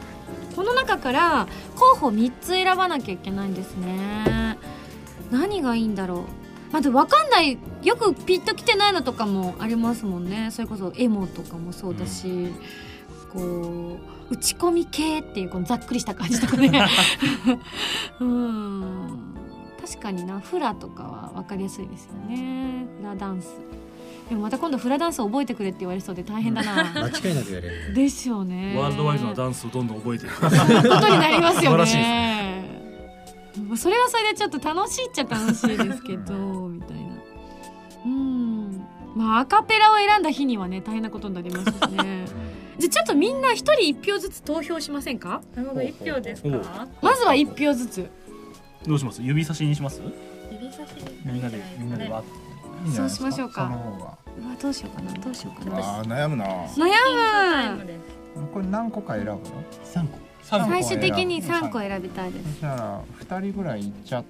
[0.56, 4.58] この中から候補3つ選ばなきゃいけないんですね。
[5.32, 6.43] 何がいいんだろう
[6.74, 7.60] まだ分かんない。
[7.84, 10.50] よくピッときてないのとかもありますもんね。
[10.52, 12.52] それこそエモとかもそうだし、
[13.32, 16.72] こう打ち込み系っていうこのざっくりした感じとかね。
[18.20, 19.36] うん。
[19.80, 20.40] 確かにな。
[20.40, 22.88] フラとかは分かりやすいですよね。
[23.00, 23.56] フラダンス。
[24.28, 26.92] でもまた今度フラダンス覚えてくれって言われそうで大変だな。
[27.04, 27.94] 間違いなくやれる。
[27.94, 28.76] でしょうね。
[28.76, 30.42] ワールドワイドなダンスをどんどん覚えていく。
[30.42, 30.56] こと
[31.08, 32.64] になりますよ素晴らしいですね。
[32.74, 32.83] まあ
[33.78, 36.34] それはそれでちょっと楽しいっちゃ楽しいですけど
[36.70, 37.04] みたいな。
[38.06, 38.86] うん。
[39.16, 42.26] まあアカペラを選んだ日にはね大変なことになりますしね。
[42.80, 45.42] じゃちょっとみんな一人一票ずつ投票しませんか？
[45.56, 46.88] なるほど一票ですか？
[47.02, 48.10] まずは一票ずつ。
[48.88, 49.22] どうします？
[49.22, 50.02] 指差しにします？
[50.52, 52.24] 指差しみんなでみんなでわ
[52.94, 53.66] そうしましょうか。
[53.66, 55.14] うわどうしようかな。
[55.14, 56.46] どうしようかなあ悩むな。
[56.66, 58.00] 悩む。
[58.52, 59.40] これ何個か選ぶの？
[59.84, 60.18] 三個。
[60.44, 62.60] 最終的に三個選びたいです。
[62.60, 64.24] じゃあ2人ぐらいいっちゃ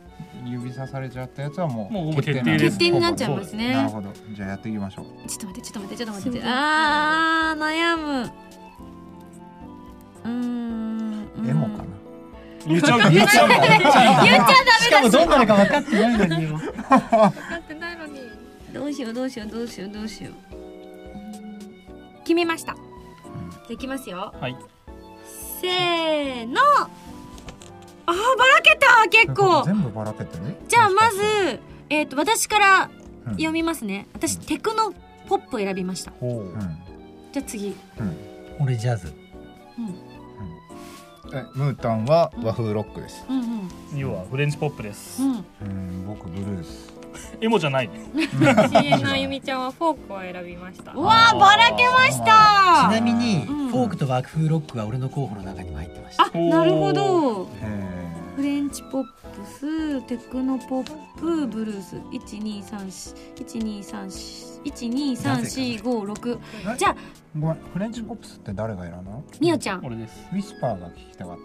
[0.45, 2.65] 指さされちゃったやつはもうもう決定です。
[2.65, 3.73] 決定になっちゃいますね。
[3.73, 5.05] なるほどじゃあやっていきましょう。
[5.27, 6.41] ちょっと待ってちょっと待ってちょっと待って。
[6.43, 8.31] ああ悩む。
[10.25, 11.85] うんエモかな
[12.65, 13.09] 言っちゃうか。
[13.09, 14.29] 言っちゃう言っちゃダメ
[14.79, 14.89] し。
[14.89, 16.97] かもどんなのか分かってないのに分か
[17.57, 18.21] ってないのに。
[18.73, 20.33] どうしようどうしようどうしようどうしよう。
[22.23, 22.75] 決めました、
[23.67, 24.33] できますよ。
[24.39, 24.55] はい。
[25.61, 26.61] せーの。
[28.05, 29.63] あーばらけた結構。
[29.63, 32.89] 全部ばらけてるじゃあまずえっ、と私から
[33.25, 33.33] うん。
[33.33, 34.07] 読みますね。
[34.13, 34.93] 私テクノ
[35.27, 36.11] ポップ選びました。
[36.19, 36.31] ほう。
[36.53, 36.59] うん。
[37.31, 37.75] じゃあ次。
[38.59, 39.13] 俺ジャズ。
[41.33, 43.25] えムータンは和風ロックです。
[43.29, 43.97] うんうん。
[43.97, 45.23] 要はフレンチポップです。
[45.23, 45.45] うん。
[45.61, 46.92] うん僕ブルース
[47.41, 47.87] エモじゃない。
[47.89, 47.99] ね
[48.71, 50.91] CM あゆみちゃんはフォークを選びました。
[50.93, 52.89] うわーばらけました。
[52.89, 53.69] ちなみにうん。
[53.69, 56.23] フォークと和風ロックは俺の候補の中にも入ってました。
[56.25, 57.47] あなるほど。
[57.61, 58.03] え
[58.35, 59.11] フレンチポップ
[59.59, 61.97] ステクノポップブルース。
[64.63, 66.39] 12341234123456
[66.77, 66.97] じゃあー
[67.35, 69.23] ごめんフレンチポップスって誰が選んだの？
[69.39, 69.81] みおちゃん。
[69.83, 70.27] 俺です。
[70.31, 71.37] ウィスパーが聞きたかっ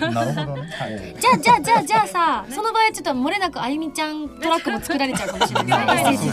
[0.00, 0.70] たなるほどね。
[0.70, 1.16] はい。
[1.20, 6.16] じゃあじゃあじゃあじゃあさその場合ちょっと漏れなくあゆみちゃんトラックも作られちゃうかもしれない。
[6.16, 6.26] 絶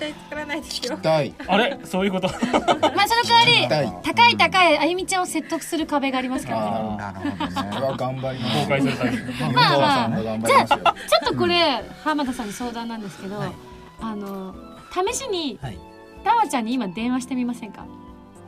[0.00, 1.34] 対作らないですよ痛い。
[1.46, 2.26] あれそういうこと？
[2.26, 8.60] まあその代わり高い高いあゆみちゃんを説得する壁がありますからねあなるほどーこれはね頑張ります。
[8.60, 10.78] 公開するために湯川さんが頑張りますよ。
[10.78, 13.52] ちょっとこれ浜田さんに相談なんですけど、はい。
[14.00, 14.52] あの
[14.92, 15.78] 試しにはい。
[16.24, 17.86] たまちゃんに今電話してみませんか？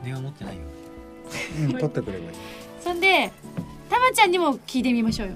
[0.03, 0.61] 電話持ってないよ。
[1.59, 2.23] うん取ってくればいい。
[2.81, 3.31] そんで
[3.89, 5.33] たまちゃんにも聞いてみましょうよ。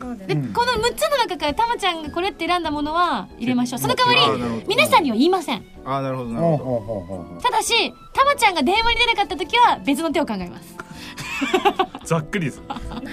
[0.00, 3.78] そうでこの6つの中からたまちゃんがこれって選んだものは入れましょう。
[3.78, 5.64] その代わり皆さんには言いません。
[5.84, 7.40] あーなるほどなるほど。
[7.42, 10.76] ただしたまちゃんが電話に出なかった時は別の手を考えます
[12.04, 12.62] ざっくりです。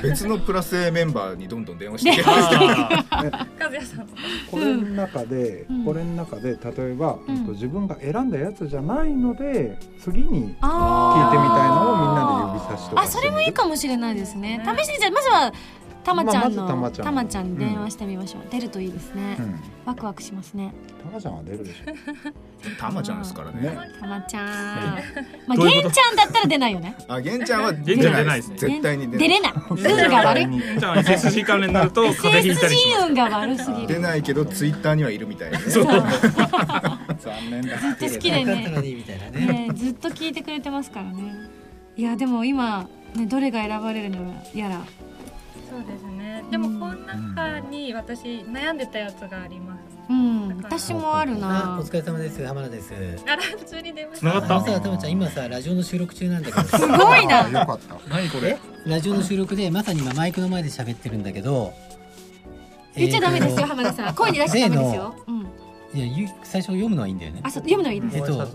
[0.04, 4.08] 別のプラス A メンバーにどんどん電話していけあ和也さん。
[4.50, 5.86] これの中で、うん。
[5.86, 7.18] これの中で例えば、
[7.50, 14.62] 自分が選んだやつじゃないので次に聞いてみたいあのをみんなで指差しとかあそれもいいかもしれないですね。
[14.78, 15.54] 試しにじゃあまずは
[16.04, 17.06] たまちゃんまあのまずたまちゃん。
[17.06, 19.60] たまちゃんに電話してみましょう、出るといいですね、うん。
[19.86, 20.74] ワクワクしますね。
[21.04, 22.32] タマちゃんは出るでしょ。
[22.80, 23.62] たまちゃんですからね。
[23.62, 23.78] ね。
[24.00, 24.46] たまちゃん。
[25.48, 25.90] まあどういうこと？
[25.90, 26.96] 玄ちゃんだったら出ないよね。
[27.08, 28.38] あ玄ちゃんちゃん出ない。
[28.38, 28.58] ですね。
[28.58, 29.54] 絶対に出出れない。
[29.70, 29.78] 運
[30.10, 33.88] が悪いじゃあ SSG 関連になると風邪ひいたりし SSG 運が悪すぎる。
[33.88, 35.66] 出ないけどツイッターにはいるみたいなね。
[35.70, 35.86] そう。
[35.86, 36.06] 残
[37.50, 37.78] 念だ。
[37.78, 38.46] ずっと好きでね。
[38.46, 39.46] なかったのにみたいなね。
[39.68, 41.50] ねずっと聞いてくれてますからね。
[41.98, 44.82] いやでも今、ね、どれが選ばれるのやら
[45.72, 46.44] そうですね。
[46.52, 49.80] でもこの中に私悩んでたやつがあります。
[50.10, 50.58] うん。
[50.62, 52.46] 私もあるあなお疲れ様です。
[52.46, 52.94] 浜田です。
[53.26, 54.80] あら普通に電話繋がった？
[54.82, 55.12] たまちゃん。
[55.12, 56.64] 今さラジオの収録中なんだけど。
[56.78, 57.46] すごいな。
[57.46, 57.96] あよかった。
[58.10, 58.58] 何これ？
[58.86, 61.74] ラジオの収録でまさに今マイクの前で喋ってるんだけど。
[62.98, 64.16] 言っちゃダメですよえー浜田さん。
[64.16, 65.52] 声に出しちゃダメですよ、うん、と
[65.94, 67.40] いやゆ最初読むのはいいんだよね。
[67.44, 68.18] あそう読むのいいです。
[68.18, 68.46] えっと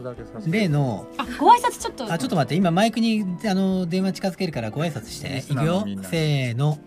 [0.47, 2.13] 例のあご挨拶ちょっと。
[2.13, 5.39] あちょっと待って今マイクにあの電話近づけるからご挨拶して。
[5.51, 5.87] いくよ。
[5.87, 6.79] ナーの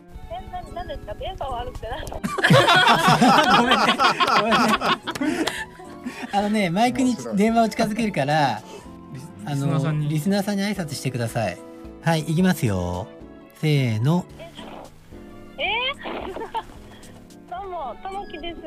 [0.83, 2.05] なせーの何ですか電波悪くて何
[3.57, 3.85] ごめんね。
[4.39, 5.45] ごめんね。
[6.31, 8.61] あのねマイクに電話を近づけるから
[9.45, 10.05] あリスナーさんに。
[10.05, 11.57] のリスナーさんに挨拶してください。
[12.01, 13.07] はい行きますよ。
[13.55, 14.25] せーの。
[15.57, 16.33] えー、
[17.49, 18.59] どうもともきです。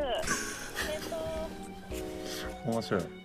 [0.92, 3.21] えっと面白い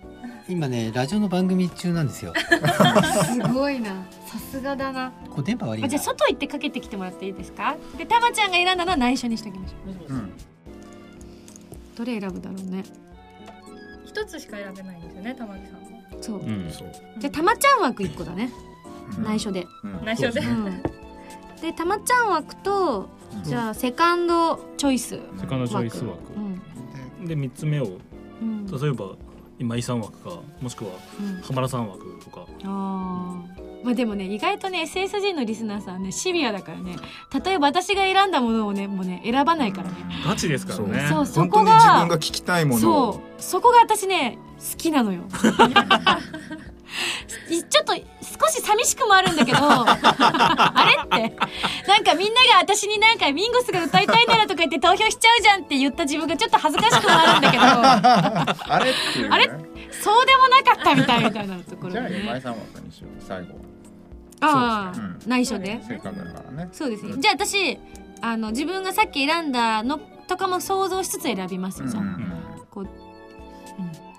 [0.48, 2.32] 今ねラジオの番組中なんですよ。
[2.34, 3.90] すごいな。
[4.26, 5.12] さすがだな。
[5.30, 7.76] これ電波悪いじゃあ外行ってかけてきてもらっていいですか？
[7.98, 9.74] でたまちゃんが選んだのは内緒にしておきましょ
[10.08, 10.12] う。
[10.12, 10.32] うん。
[11.96, 12.82] どれ選ぶだろうね。
[14.06, 16.02] 一つしか選べないんですよね玉木さんも。
[16.22, 16.40] そう。
[16.40, 16.70] うん。
[16.70, 16.92] そう。
[17.18, 18.50] じゃあたまちゃん枠1個だね。
[19.18, 19.24] うん。
[19.24, 19.66] 内緒で。
[19.84, 20.04] うん。
[20.04, 20.40] 内緒で。
[20.40, 20.82] うん。
[21.60, 23.08] でたまちゃん枠と
[23.44, 25.20] じゃあセカンドチョイス。
[25.38, 26.32] セカンドチョイス枠。
[27.20, 27.26] うん。
[27.26, 27.98] で3つ目を。
[28.40, 28.66] うん。
[28.66, 29.16] 例えば
[29.58, 31.42] 今井さん枠かもしくはうん。
[31.42, 32.46] 浜田さん枠とか。
[32.64, 33.84] あー。
[33.84, 36.96] まあでもね意外とね SSG のリスナーさんねシビアだからね。
[37.44, 39.96] 例えば私が選んだものをねもうね選ばないからね。
[40.26, 41.06] ガチですからね。
[41.08, 43.20] そうそ本当にこが自分が聞きたいものそをう。
[43.38, 45.22] そこが私ね好きなのよ。
[45.22, 45.24] い
[47.48, 48.00] ちょっと少
[48.52, 51.36] し寂しくもあるんだけど あれって。
[51.86, 57.62] なんかみんなが私になんかミンゴスが歌いたいならとか言って投票しちゃうじゃんって言った自分がちょっと恥ずかしくもあるんだけど
[58.72, 59.34] あれっていうね。
[59.34, 59.50] あれ？
[59.90, 63.24] そうでもなかったみたいみたいなところじゃあ今井さん枠にしよう？
[63.26, 63.48] 最後。
[64.40, 65.18] ああ、うん。
[65.26, 65.80] 内緒で。
[65.86, 66.68] せっかくだからね。
[66.72, 67.04] そうです。
[67.04, 67.78] ねじゃあ私
[68.20, 69.98] あの自分がさっき選んだの
[70.28, 71.82] とかも想像しつつ選びます。
[71.82, 72.02] よ、じゃあ。
[72.02, 72.27] うんうん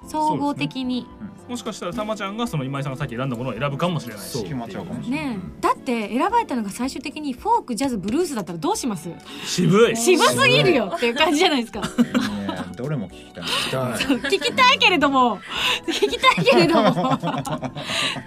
[0.09, 1.07] 総合的に。
[1.47, 4.43] もしかしたらたまちゃんがその今井さんがさっき選んだものを選ぶかもしれないし。
[4.43, 5.25] 決まっちゃうかもしれない。
[5.27, 5.61] ねえ。
[5.61, 9.09] だって選ばれたのが最終的にフォークジャズブルースだったらどうします？
[9.45, 9.95] 渋い。
[9.95, 11.81] 渋すぎるよっていう感じじゃないですか。
[11.81, 11.87] ね。
[12.75, 13.43] どれも聞きたい。
[13.43, 13.91] 聞きたい。
[14.17, 15.39] 聞きたいけれども。
[15.87, 16.91] 聞きたいけれども。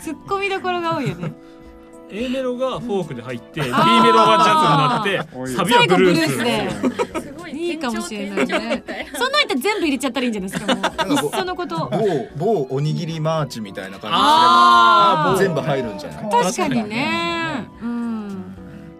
[0.00, 1.32] ツッコミどころが多いよね。
[2.14, 3.74] A メロがフォークで入って B メロ
[4.18, 11.14] がジャズになってサビはブルースでいいいかもしれないねそんなん言ったら全部入れちゃったらいいんじゃないですかもう。
[11.14, 16.30] いっそのこと某某おにぎりマーチみたいな感あじで全部入るんじゃない？
[16.30, 17.68] 確かにね。
[17.82, 18.54] うん。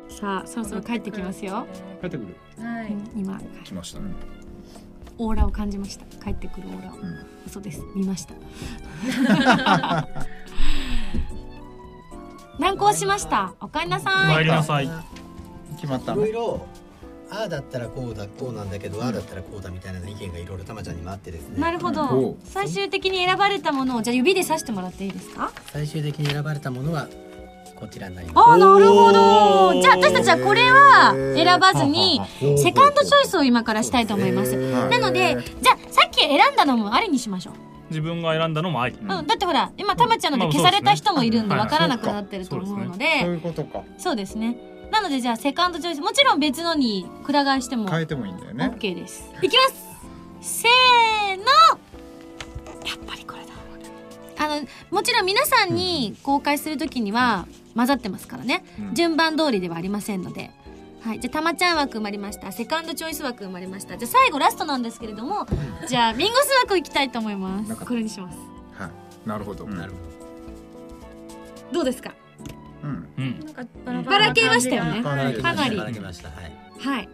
[0.08, 1.66] さあそろそろ帰ってきますよ、
[2.00, 2.36] 帰ってくる。
[2.64, 2.86] はい。
[2.92, 3.40] うん今。
[3.64, 4.00] 来ました
[5.18, 6.04] オーラを感じました。
[6.24, 6.92] 帰ってくるオーラ
[7.46, 7.82] 嘘です。
[7.94, 8.34] 見ました。
[12.58, 13.54] 難航しました。
[13.60, 14.14] おかえりなさい。
[14.34, 14.88] 参りなさい。
[15.76, 16.12] 決まった。
[16.12, 16.66] いろいろ
[17.32, 21.58] ああだったらこうだこうなんだけど、ああだったらこうだみたいな意見がいろいろたまちゃんにもあってですね。
[21.58, 22.04] なるほど。
[22.04, 25.50] お最終的に選ばれたものをじゃあ指で指してもらっていいですか？
[25.72, 27.08] 最終的に選ばれたものは
[27.74, 28.46] こちらになります。
[28.48, 29.80] ああなるほど。
[29.80, 32.20] じゃあ私たちはこれは選ばずに
[32.58, 34.54] セカンドチョイスを今からしたいと思います。
[34.54, 37.54] なのでじゃあさっき選んだのもありにしましょう。
[37.88, 38.94] 自分が選んだのもあり。
[38.94, 43.84] うん、だってほら今たまちゃんので消された人もいるんでまあ分からなくなってると思うのそうでいうことか。
[43.96, 44.56] そうですね
[44.92, 46.00] なのでじゃあセカンドチョイス。
[46.00, 48.72] もちろん別のにくら替えしても変えてもいいんだよね。
[48.78, 49.28] OK です。
[49.42, 49.62] いきま
[50.40, 50.62] す。
[50.62, 51.44] せーの。
[51.44, 53.52] やっぱりこれだ。
[54.38, 58.94] あのもちろん皆さんに公開するときには混ざってますからね、うん。
[58.94, 60.50] 順番通りではありませんので。
[61.02, 62.52] はい、じゃあたまちゃん枠生まれました。
[62.52, 63.96] セカンドチョイス枠生まれました。
[63.96, 65.46] じゃあ最後ラストなんですけれども
[65.88, 67.74] じゃあミンゴス枠いきたいと思います。
[67.76, 68.38] これにします。
[68.78, 68.90] はい。
[69.28, 69.64] なるほど。
[69.64, 69.76] うん。
[69.76, 69.98] なるほ
[71.72, 72.12] どうですか？
[72.82, 73.08] うん。
[73.16, 73.40] うん。
[73.40, 75.02] なんかバラばらけましたよね。
[75.02, 75.30] かな
[75.68, 75.76] り。
[75.76, 76.28] ばらけました。
[76.28, 76.52] はい。
[76.78, 77.08] はい。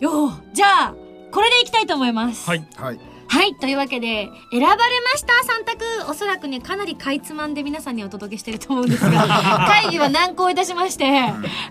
[0.00, 0.94] よーじゃあ
[1.32, 2.48] これでいきたいと思います。
[2.48, 2.66] はい。
[2.76, 4.76] はいはいというわけで選ばれま
[5.16, 9.10] した3択おそらくねかなりかいつまんで皆さんにお届けしてると思うんですが
[9.68, 11.04] 会議は難航いたしまして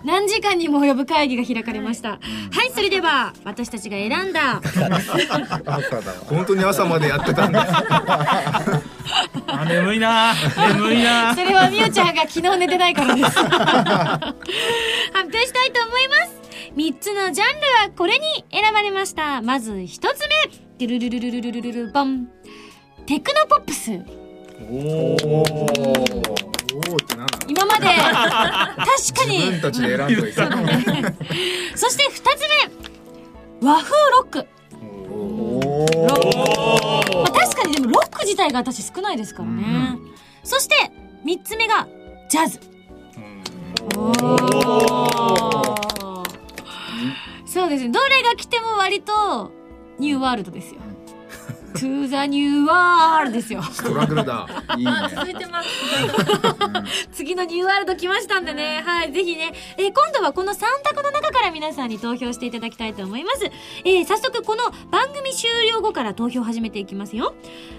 [0.04, 2.10] 何時間にも及ぶ会議が開かれました。
[2.10, 2.18] は
[2.66, 4.60] いそれでは私たちが選んだ
[6.28, 7.66] 本当に朝までやってたんだ。
[9.46, 10.34] あ眠いな。
[10.74, 11.34] 眠いな。
[11.36, 13.30] それはみおちゃんが昨日寝てないからです。
[13.30, 16.38] 発表したいと思います。
[16.76, 19.42] 3つのジャンルはこれに選ばれました。
[19.42, 22.28] まず1つ目ルルルルルルルルルルボン
[23.04, 24.00] テクノポップス
[24.60, 24.72] おおお
[25.40, 25.46] おっ
[27.04, 27.98] てなんだ今まで確
[29.14, 30.34] かに自分たちで選んどいて
[31.74, 32.70] そして2つ目
[33.66, 34.46] 和風ロック、
[35.10, 36.14] おま
[37.24, 39.98] あ、確かにでもロック自体が私少ないですからね、
[40.44, 40.76] そして
[41.24, 41.88] 3つ目が
[42.28, 42.60] ジャズ
[43.96, 44.14] おお
[47.46, 49.50] そうですねどれが来ても割と
[49.98, 50.80] ニューワールドですよ。
[51.78, 55.68] To the new world ですよストラグルだいいね続いてます
[57.12, 63.50] 次のニューワールド来ましたんでね、はい、ぜひね、えー今度はこの3択の中から皆さんに投票していただきたいと思います。
[63.84, 67.34] えー早速この番組終了後から投票を始めていきますよ。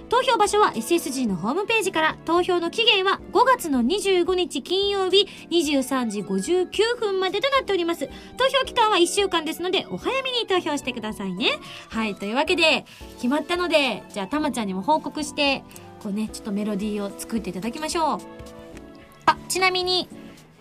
[0.09, 8.07] 投票場所は SSG のホームページから、投票の期限は5月の25日金曜日23時59分までとなっております。
[8.07, 11.51] 投票期間は1週間ですので、お早めに投票してくださいね。
[11.89, 12.85] はい、というわけで、
[13.15, 15.63] 決まったので、じゃあたまちゃんにも報告して、
[16.01, 18.19] こうね、ちょっとメロディーを作っていただきましょう。
[19.25, 20.07] あ、ちなみに、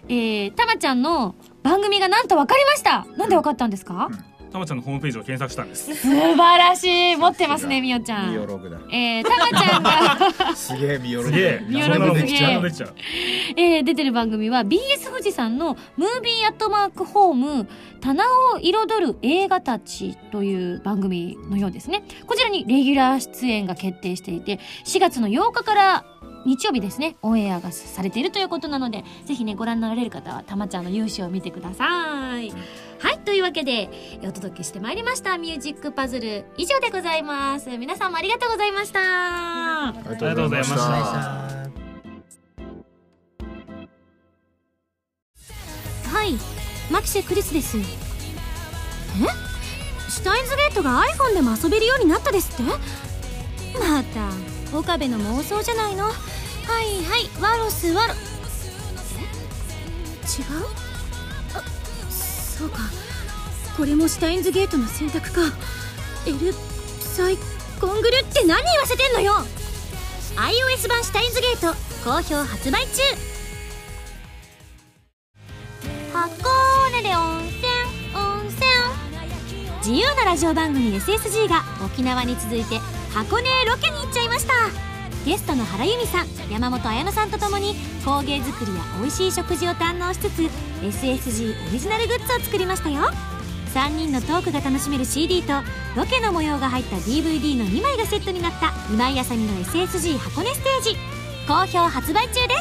[0.09, 3.07] えー、たまちゃんの番組がなんと分かりました。
[3.16, 4.09] なんで分かったんですか、
[4.51, 5.95] たまちゃんのホームページを検索したんです。
[5.95, 7.17] 素晴らしい。
[7.17, 8.33] 持ってますねみおちゃん。
[8.33, 8.79] ビオログだ。
[8.91, 11.65] えー、たまちゃんが、すげえビオログすげえ。
[11.69, 12.63] ビオログすげえのできちゃう。
[12.63, 12.95] できちゃう。
[13.57, 17.69] えー、出てる番組は BS 富士山のムービーアットマークホーム
[18.01, 18.25] 棚
[18.55, 22.05] を彩る映画たちという番組のようですね。
[22.27, 26.05] こちらにレギュラー出演が決定していて4月の8日から
[26.45, 32.53] 日曜日ですねオンエアがされているということなのでぜひねご覧になられる方はたまちゃんの勇姿を見てください、
[33.01, 33.89] はいというわけで
[34.23, 36.45] お届けしてまいりましたミュージックパズル。
[36.57, 37.69] 以上でございます。
[37.79, 39.01] 皆さんもありがとうございました。
[39.89, 40.77] ありがとうございました。
[40.77, 40.83] た
[46.11, 46.33] はい、
[46.91, 47.77] マキシェクリスです。
[47.79, 47.83] え？
[50.11, 52.63] シュタインズゲートが iPhone でも遊べるようになったですって？
[53.79, 56.05] また、岡部の妄想じゃないの？
[56.07, 56.15] はい
[57.05, 58.15] はい、ワロスワロ。
[58.15, 58.17] え？
[60.41, 60.67] 違う？
[60.67, 60.88] あ、
[62.59, 62.79] そうか。
[63.77, 65.41] これもシュタインズゲートの選択か。
[66.27, 66.53] エル、
[67.01, 67.39] サイ、
[67.81, 69.33] コングルって何言わせてんのよ
[70.35, 73.03] !iOS 版シュタインズゲート、好評発売中
[76.13, 77.69] 箱根で温泉
[78.15, 78.67] 温泉
[79.79, 82.79] 自由なラジオ番組 SSG が沖縄に続いて
[83.15, 90.43] 箱根へロケに行っちゃいましたゲストの原由美さん山本彩乃さんとともに工芸作りや美味しい食事を堪能しつつ
[90.83, 93.03] SSG オリジナルグッズを作りましたよ。
[93.75, 95.53] 3人のトークが楽しめる CD と
[95.95, 100.97] ロケの模様が入った DVD の2枚がセットになった今井あさみの SSG 箱根ステージ。
[101.47, 102.58] 好評発売中です。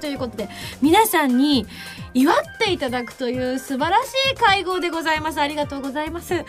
[0.00, 0.48] ということで、
[0.82, 1.66] 皆さんに
[2.80, 5.40] ただくという素晴らしい会合でございます。
[5.40, 6.32] ありがとうございます。
[6.32, 6.44] はい、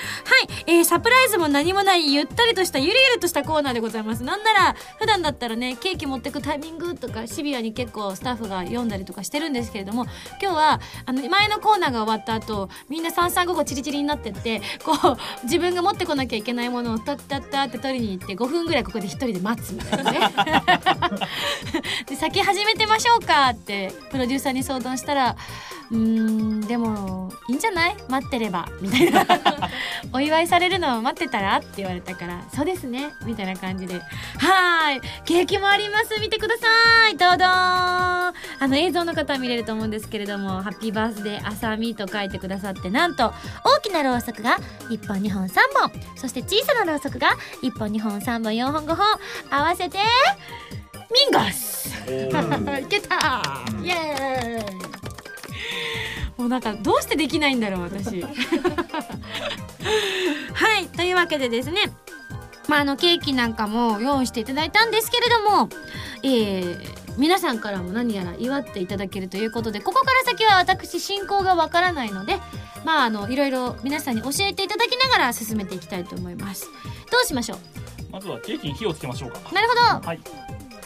[0.66, 4.24] えー、サプライズも何もないゆったりとしたゆるゆるとしたコーナーでございます。
[4.24, 10.06] なんなら、普段だったらね、ケーキ持ってくタイミングとかシビアに結構スタッフが読んだりとかしてるんですけれども、
[10.42, 20.20] 今日は、あの、前のコーナーが終わった後、みんな三三五五チリチリになってって、こう、自分が持ってこなきゃいけないものをタッタッタって取りに行って、5分ぐらいここで一人で待つみたいなね。
[22.08, 25.36] で、先始めてましょうかって、プロデューサーに相談したら、
[25.92, 27.96] うーん、でも、いいんじゃない？
[28.08, 28.68] 待ってれば。
[28.80, 29.26] みたいな。
[30.14, 33.14] お祝いされるのを待ってたらって言われたから、そうですね。
[33.26, 33.96] みたいな感じで。
[33.96, 35.02] はーい。
[35.26, 36.18] ケーキもあります。
[36.22, 37.18] 見てください。
[37.18, 43.34] どうぞあの、映像の方は見れると思うんですけれども、ハッピーバースデーあさみと書いてくださって、なんと、
[43.66, 44.58] 大きなろうそくが
[44.90, 45.92] 1本、2本、3本。
[46.16, 47.32] そして小さなろうそくが
[47.64, 49.06] 1本、2本、3本、4本、5本。
[49.50, 49.98] 合わせて、
[51.12, 51.90] ミンゴス
[52.82, 53.42] いけた
[53.84, 55.21] イエーイ
[56.52, 58.22] なんかどうしてできないんだろう私。
[60.54, 61.80] はいというわけでですね
[62.68, 65.70] まああのケーキなんかも用意していただいたんですけれども
[66.24, 72.38] えー皆さんからも何やら祝っていただけるということでここから先は私進行がわからないので
[72.86, 76.68] まああのいろいろ皆さんに教えていただきながら進めていきたいと思います。
[77.12, 77.58] どうしましょ
[78.12, 79.40] まずはケーキに火をつけましょうか。
[79.52, 80.08] うなるほど。
[80.08, 80.20] はい。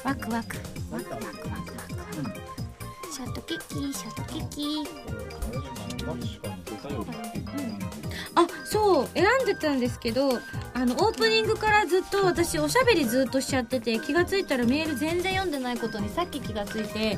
[0.03, 0.57] ワクワク。
[0.91, 1.54] ワクワク
[3.15, 4.89] ショートケーキショートケーキ。
[8.35, 10.41] あそう選んでたんですけど
[10.73, 17.17] あのオープニングからずっと私おしゃべりずっとしちゃってて気がついたらメール全然読んでないことにさっき気がついて。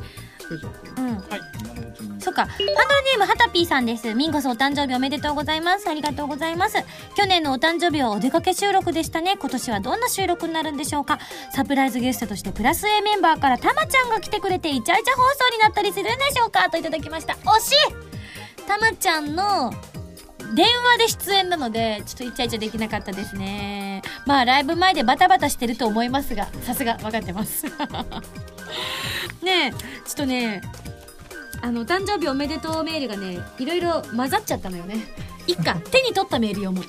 [0.98, 1.16] うん。
[1.16, 1.77] はい
[2.20, 2.46] そっか。
[2.46, 4.14] ハンドルネームはたぴーさんです。
[4.14, 5.90] ミンゴスお誕生日おめでとうございます。
[5.90, 6.78] ありがとうございます。
[7.16, 9.38] 去年のお誕生日はお出かけ収録でしたね。
[9.40, 11.20] 今年はどんな収録になるんでしょうか。
[11.54, 16.70] サプライズゲストとしてプラス A メンバーからたまちゃんが来てくれてイチャイチャ放送になったりするんでしょうか。
[16.70, 17.34] といただきました。
[17.34, 18.68] 惜しい。
[18.68, 19.72] たまちゃんの
[20.54, 24.02] 電話で出演なので、ちょっとイチャイチャできなかったですね。
[24.26, 26.96] まあ、ライブ前でバタバタしてると思いますが、さすが。
[26.98, 27.66] 分かってます。
[29.44, 29.80] ねえ、ちょ
[30.14, 30.62] っとね、
[31.62, 35.08] あの、誕生日おめでとうメールがね、いろいろ混ざっちゃったのよね。
[35.48, 36.86] 一家、手に取ったメール読もう。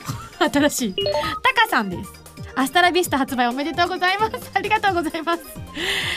[0.51, 0.95] 新しい。
[1.43, 2.13] タカさんです。
[2.59, 4.51] アスタラビスタ発売おめでとうございます。
[4.53, 5.45] ありがとうございます。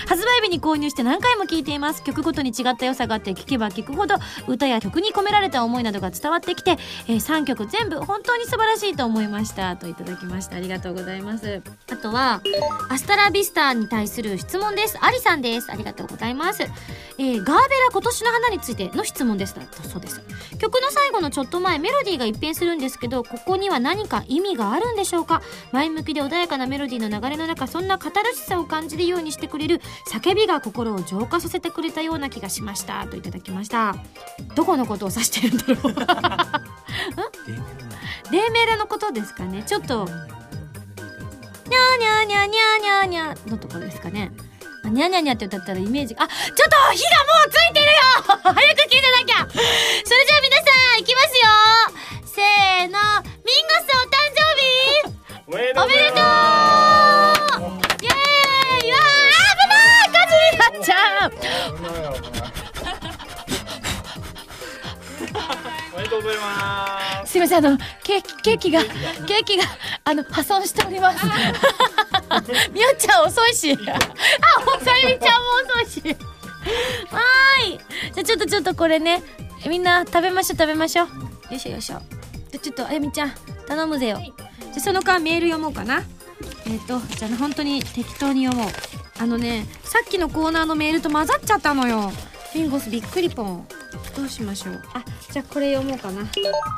[0.08, 2.04] 発売日に購入して何回も聴いています。
[2.04, 4.16] 曲ごとに違った良さがあって聴けば聴くほど
[4.48, 6.78] 歌や曲に込められた思いなどが伝わってきて、
[7.08, 9.76] えー3曲全部本当に素晴らしいと思いました。
[9.76, 10.56] といただきました。
[10.56, 11.62] ありがとうございます。
[11.92, 12.42] あとは、
[12.90, 14.98] アスタラビスタに対する質問です。
[15.00, 15.72] アリさんです。
[15.72, 16.64] ありがとうございます。
[16.64, 17.60] えーガーベラ
[17.92, 19.54] 今年の花についての質問です。
[19.54, 20.24] だそうです。
[20.58, 33.06] 曲の最後のちょっと前メロディーが一変するんですけどここには何か意味があるんでしょうか前向きで穏やかなメロディーの流れの中そんなカタルシスさを感じるようにしてくれる叫びが心を浄化させてくれたような気がしました。
[33.08, 33.98] といただきました。
[34.56, 35.94] どこのことを指してるんだろう。
[38.32, 39.64] レーメラのことですかね。
[39.64, 44.32] ちょっとにゃーにゃーにゃーにゃーにゃーにゃーのところですかね。
[44.86, 46.96] あにゃーにゃーにゃーって歌ったらイメージがあちょっと火がも
[47.46, 47.92] うついてるよ。
[48.26, 48.56] 早く
[48.90, 49.36] 消せなきゃ。
[49.50, 50.64] それじゃあ皆さ
[50.96, 51.50] んいきますよ。
[52.24, 52.98] せーの
[55.52, 55.84] おめでとう。
[55.84, 56.18] おめでとう。
[58.02, 59.04] イエーイわー
[59.58, 60.96] 危ない火事になっちゃ
[61.28, 61.30] う
[65.94, 67.58] おめでとうございますすいません。
[67.58, 69.66] あのケーキケーキがケーキが
[70.06, 71.26] あの破損しております。
[72.72, 73.74] みおちゃん遅いし。
[73.74, 76.16] あおさゆりちゃんも遅いし。
[77.12, 77.80] わーい。
[78.14, 79.22] じゃあちょっとちょっとこれね
[79.68, 81.08] みんな食べましょう食べましょう。
[81.08, 81.14] よ
[81.52, 82.02] いしょよいしょ
[82.52, 83.32] じゃあちょっとあやみちゃん
[83.68, 86.04] 頼むぜよ、じゃあその間メール読もうかな。
[86.68, 88.72] えっ、とじゃあ本当に適当に読もう。
[89.20, 92.12] あのねさっきのコーナーのメールと混ざっちゃったのよ。
[92.54, 93.68] フィンゴスびっくりぽん。
[94.16, 94.82] どうしましょう。
[94.94, 96.24] あじゃあこれ読もうかな。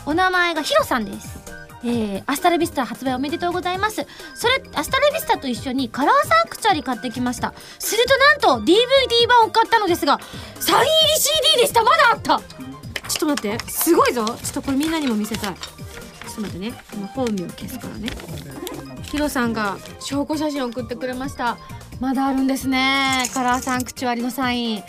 [0.05, 1.39] お名前がヒロさんです。
[1.85, 4.05] えー、アスタラビスタ発売おめでとうございます。
[4.35, 7.53] それアスタラビスタと一緒にカラーサンクチュアリ買ってきました。
[7.79, 10.19] するとなんと DVD 版を買ったのですが
[10.59, 11.83] サイン入り CD でした。
[11.83, 12.41] まだあった
[13.09, 13.71] ちょっと待って。
[13.71, 14.25] すごいぞ。
[14.25, 15.55] ちょっとこれみんなにも見せたい。
[15.55, 16.73] ちょっと待ってね。
[16.93, 18.09] 今本名消すからね。
[19.03, 21.57] ヒロさんが証拠写真送ってくれました。
[21.99, 23.29] まだあるんですね。
[23.33, 24.83] カラーサンクチュアリのサイン。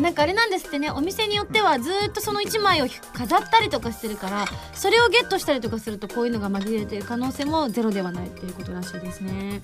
[0.00, 0.90] なんかあれなんですってね。
[0.90, 4.44] お店によってはずっとその1枚を飾ったりとかしてるから
[4.74, 9.62] それをゲットしたりとかするとこういうのが紛れてる可能性もゼロではないっていうことらしいですね。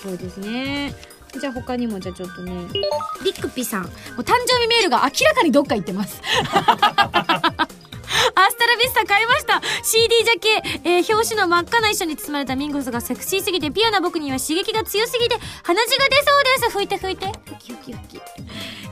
[0.00, 0.94] すごいですね。
[1.40, 2.52] じゃあ他にもじゃあちょっとね。
[3.24, 3.82] リックピさん。
[3.82, 3.90] もう
[4.20, 6.22] 誕生日メールが明らかにどっか行ってます。
[8.74, 9.62] ラビスタ買いました。
[9.84, 16.70] CD ジャケ、えー表紙の真っ赤な衣装に包まれたミンゴスがセクシーすぎてピュアな僕には刺激が強すぎて鼻血が出そうです。
[16.72, 17.26] 吹いて吹いて。
[17.26, 18.22] 吹き吹き吹き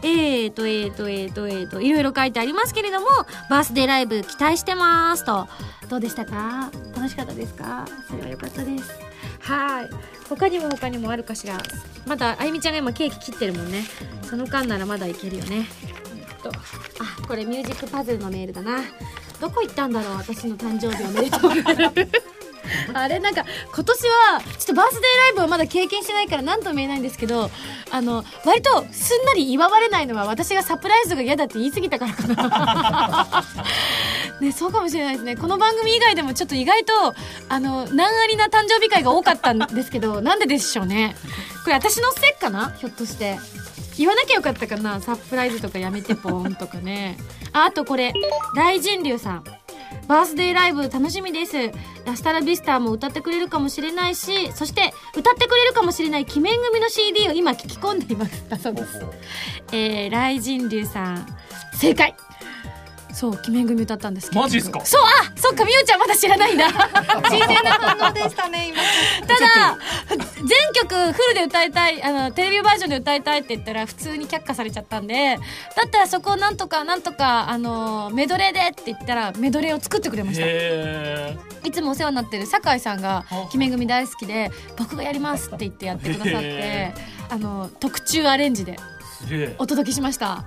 [0.05, 3.07] えーとえーとえーとえーといろいろ書いてありますけれども
[3.51, 5.49] バースデーライブ期待してますと。
[5.89, 6.71] どうでしたか？
[6.95, 7.85] 楽しかったですか？
[8.09, 8.91] それは良かったです。
[9.41, 9.91] はい。
[10.29, 11.59] 他にも他にもあるかしら。
[12.07, 13.85] まだあゆみちゃんが今ケーキ切ってるもんね。
[14.23, 15.67] その間ならまだいけるよね。
[16.17, 16.51] えっと。
[16.51, 18.79] あこれミュージックパズルのメールだな。
[19.43, 22.42] どこ行ったんだろう私の誕生日おめでとう。
[22.95, 23.45] あれなんか
[23.75, 27.51] 今年はちょっとバースデーライブはまだ経験してないから何とも言えないんですけど
[27.91, 33.45] あの割とすんなり祝われないのは私がサプライズが嫌だって言い過ぎたからかな。
[34.41, 35.37] ねそうかもしれないですね。
[35.37, 36.93] この番組以外でもちょっと意外と
[37.49, 41.17] あの難ありな誕生日会が多かったんですけどなんででしょうね。
[41.65, 42.75] これ私のせいかな？
[42.79, 43.39] ひょっとして。
[43.99, 45.01] 言わなきゃよかったかな？
[45.01, 47.19] サプライズとかやめてポーンとかね。
[47.53, 48.13] ああとこれ。
[48.57, 49.45] 大人流さん。
[50.09, 51.57] バースデーライブ楽しみです。
[52.05, 58.49] ラスタラビスターも歌ってくれるかもしれないしそして歌ってくれるかもしれない鬼面組の CD を今聞き込んでいます。
[58.49, 59.01] だ そうです。
[59.73, 61.27] えー、雷神流さん。
[61.75, 62.15] 正解
[63.13, 64.81] そう鬼面組歌ったんですマジっすか？
[64.85, 66.67] そうあそっかみおちゃんまだ知らないんだ
[67.31, 68.83] 新鮮な反応でしたね 今。
[69.27, 69.79] ただ
[70.37, 75.43] 全曲フルで歌いたいあのテレビバージョンで歌いたいって言ったら普通に却下されちゃったんでだ
[75.87, 80.43] ったらそこをなんとかなんとかあのメドレーでって言ったらメドレーを作ってくれました。
[80.47, 86.95] へいつもお世話になってる酒井さんがあ「鬼面組大好きで僕がやります」って言ってやってくださってへ
[87.31, 88.77] あの特注アレンジで
[89.59, 90.45] お届けしました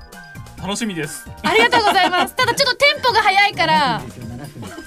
[0.66, 1.30] 楽しみです。
[1.44, 2.34] ありがとうございます。
[2.36, 4.02] ただちょっとテンポが速いから。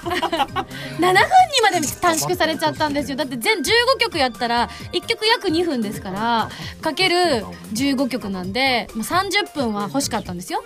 [0.09, 1.15] 7分に
[1.63, 3.17] まで短縮されちゃったんですよ。
[3.17, 3.63] だって全15
[3.99, 6.49] 曲やったら1曲約2分ですから
[6.81, 10.65] かける15曲なんでもう30分は欲しかったんですよ。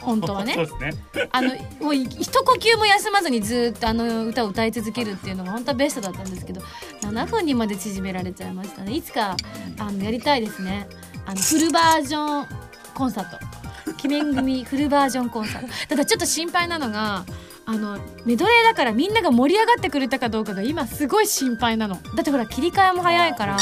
[0.00, 0.54] 本当はね。
[0.54, 1.28] そうですね。
[1.32, 6.62] あのもう一呼吸も休まずにずっとあの歌を歌い続けるっていうのが本当はベストだったんですけど
[7.00, 8.92] 7分にまで縮められちゃいましたね。
[8.92, 9.36] いつか
[9.78, 10.86] あのやりたいですね。
[11.26, 12.46] あのフルバージョン
[12.94, 13.51] コンサート
[13.92, 15.88] 鬼面組フルバージョンコンサート。
[15.88, 17.24] ただちょっと心配なのが
[17.64, 21.96] あのメドレーだからみんなが盛り上がってくれたかどうかが今すごい心配なの。
[22.14, 23.58] だってほら切り替えも早いから。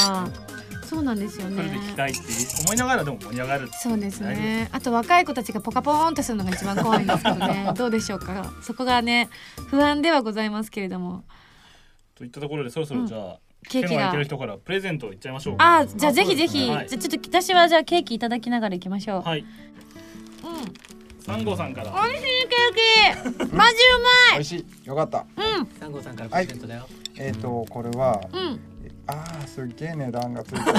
[0.91, 2.21] そうなんですよそれで聞きねたいって
[2.65, 3.69] 思いながらでも盛り上がる。
[3.71, 4.67] そうですね。
[4.73, 7.71] あと若い子たちがポカポーンとするのが一番怖いんですけどね。
[7.77, 8.51] どうでしょうか。
[8.61, 9.29] そこがね
[9.69, 11.23] 不安ではございますけれども。
[12.13, 13.37] といったところでそろそろじゃあ、
[13.69, 14.11] ケーキが。
[14.11, 15.77] る人からプレゼントをいっちゃいましょうか。
[15.77, 16.89] あじゃあぜひぜひ、はい。
[16.89, 19.45] じゃあちょっと私はじゃあケーキいただきながら行きましょう、はい
[20.43, 20.73] うん。
[21.23, 21.91] 三号さんから。
[21.91, 23.55] 美味しいケーキ。
[23.55, 23.75] マジ
[24.33, 24.87] 美味しい。
[24.87, 25.19] よかった。
[25.19, 25.23] う
[25.79, 26.87] 三号さんからプレゼントだよ。
[27.17, 28.59] えっ、とこれはまいうん。
[29.07, 30.63] あーすっげえ値段がついてる。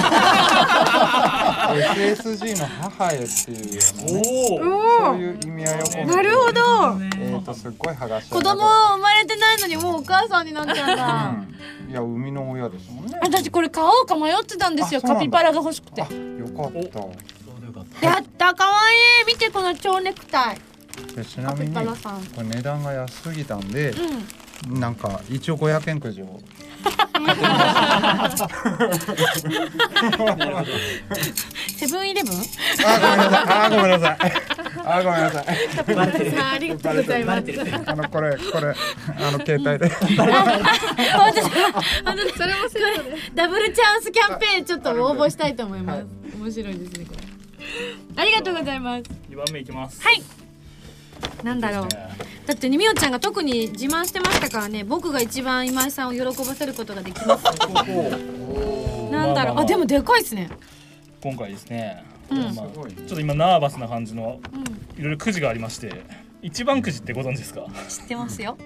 [2.15, 4.21] SSG の母へっていうようなね。
[4.49, 4.59] おお
[5.05, 6.61] そういう意味合いを込めてなるほど。
[7.19, 11.35] えっ、とすっごい剥がし子供生まれてないのにもうお母さんになっちゃうんだ。
[11.85, 11.91] うん。
[11.91, 13.19] いや生みの親ですもんね。
[13.21, 15.01] 私これ買おうか迷ってたんですよ。
[15.01, 16.01] カピバラが欲しくて。
[16.01, 16.99] よかった。
[18.03, 19.33] やったかわいい。
[19.33, 20.57] 見てこの蝶ネクタイ。
[21.15, 23.91] でちなみにこれ値段が安すぎたんで
[24.67, 24.79] うん。
[24.79, 26.39] なんか一応500円くじを。
[31.77, 32.33] セブンイレブン？
[32.85, 34.17] あーごめんなさい。
[34.85, 35.45] あーごめんなさい。
[35.45, 37.43] あーごめんなさいさあありがとうございます。
[37.85, 38.75] あのこれこれ
[39.17, 39.89] あの携帯で。
[39.89, 40.53] 本当だ本
[41.33, 42.91] 当だそれもすごい
[43.33, 46.05] ダブルチャンスキャンペーンちょっと応募したいと思います。
[46.37, 47.05] 面白いですね
[48.15, 49.03] ありがとうございます。
[49.29, 50.01] 二番目いきます。
[50.01, 50.21] はい。
[51.43, 51.87] なんだろう。
[52.45, 54.83] だってねみおちゃんが特に自慢してましたからね。
[54.83, 57.43] 僕が一番今井さんを喜ばせることができます
[59.11, 59.59] なんだろう。
[59.59, 60.49] あでもでかいっすね。
[61.21, 62.39] 今回ですね、うん。
[62.39, 64.99] まあ、ちょっと今ナーバスな感じのうん。
[64.99, 66.03] いろいろくじがありまして
[66.41, 67.65] 一番くじってご存知ですか？
[67.89, 68.57] 知ってますよ。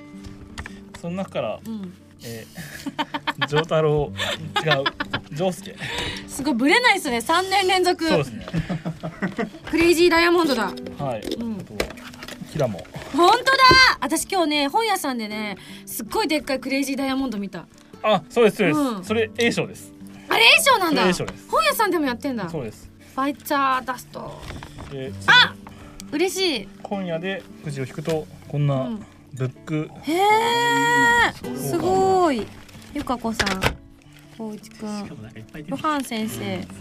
[0.99, 1.93] その中から、うん
[2.23, 4.11] えー、丈太郎
[4.65, 4.83] 違う
[5.35, 5.75] 丈介
[6.27, 8.07] すごいブレないっすね3年連続。
[8.07, 8.47] そうですね。
[9.69, 10.65] クレイジーダイヤモンドだ。
[10.97, 11.59] はい、うん。
[11.59, 11.79] あとは
[12.51, 13.53] キラも本当だ。
[14.01, 17.65] 私今日ね本屋さんでねすっごいでっかいクレイジーダイヤモンド見た。
[18.03, 19.03] あそうですそうです、うん。
[19.03, 19.93] それ A 賞です。
[20.29, 21.01] あれ A 賞なんだ。
[21.01, 21.49] それ A 賞です。
[21.49, 22.49] 本屋さんでもやってんだ。
[22.49, 22.89] そうです。
[23.15, 24.39] ファイチャーダスト。
[24.91, 25.53] であ
[26.11, 26.67] 嬉しい。
[26.81, 29.05] 今夜でくじを引くとこんなうん
[29.37, 32.45] ブック、へえすごい。
[32.93, 33.61] ゆかこさん。
[34.37, 35.03] こういちくん。
[35.03, 36.57] しかもなんかいっぱい出てきロハン先生。
[36.57, 36.71] 結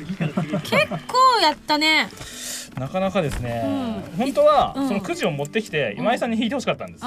[1.07, 2.09] 構やったね。
[2.79, 3.63] なかなかですね、
[4.13, 4.19] うん。
[4.19, 4.89] 本当はうん。
[4.89, 7.05] そのくじを持ってきて今井さんに引いてほしかったんです、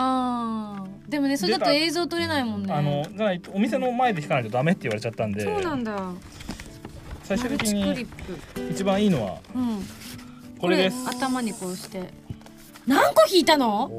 [1.09, 2.73] でもねそれだと映像撮れないもんね。
[2.73, 5.43] あのじゃないとお店の前で引かないとダメって言われちゃったんで。
[5.43, 5.97] そうなんだ。
[7.23, 8.07] 最終的に
[8.71, 9.85] 一番いいのはうん。
[10.59, 11.07] これです。
[11.07, 12.11] 頭にこうして
[12.89, 13.89] 何個引いたの？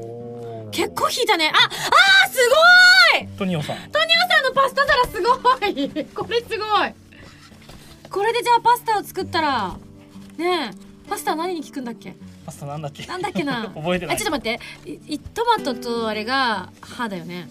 [0.71, 1.49] 結構引いたね。
[1.53, 2.37] ああーす
[3.19, 3.27] ごい！
[3.37, 3.77] トニオさん。
[3.91, 6.05] トニオさんのパスタ皿すごい。
[6.13, 6.93] これすごい。
[8.09, 9.77] これでじゃあパスタを作ったら
[10.37, 12.15] ねえパスタは何に効くんだっけ？
[12.45, 13.05] パスタなんだっけ？
[13.05, 13.71] なんだっけな？
[13.75, 14.15] 覚えてない。
[14.15, 15.17] あちょっと待って。
[15.33, 17.49] トマトとあれが歯だよね。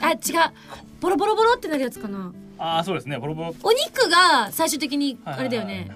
[0.00, 0.18] あ違う。
[1.00, 2.32] ボロボロボロってなるやつかな。
[2.58, 3.18] ああそうですね。
[3.18, 3.54] ボロボロ。
[3.62, 5.88] お肉が最終的にはいあれだよね。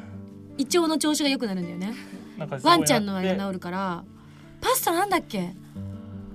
[0.59, 1.95] 胃腸の調子が良くなるんだよね。
[2.39, 4.05] なんかワンちゃんのあれが治るから
[4.61, 5.53] パスタなんだっけ？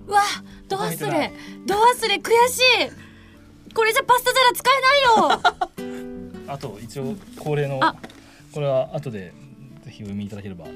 [0.08, 0.22] うわ
[0.68, 1.32] ド忘れ
[1.66, 2.16] ド忘れ？
[2.16, 3.74] 悔しい。
[3.74, 4.82] これじゃパスタ皿使え
[5.80, 6.32] ないよ。
[6.54, 7.96] あと一応恒例のあ。
[8.54, 9.34] これは後で
[9.86, 10.66] ぜひお読みいただければ。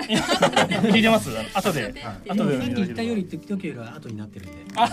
[0.00, 1.30] 聞いてます？
[1.54, 1.94] 後で。
[2.28, 4.74] 後で言ったより時計が後になってるんで。
[4.74, 4.90] ば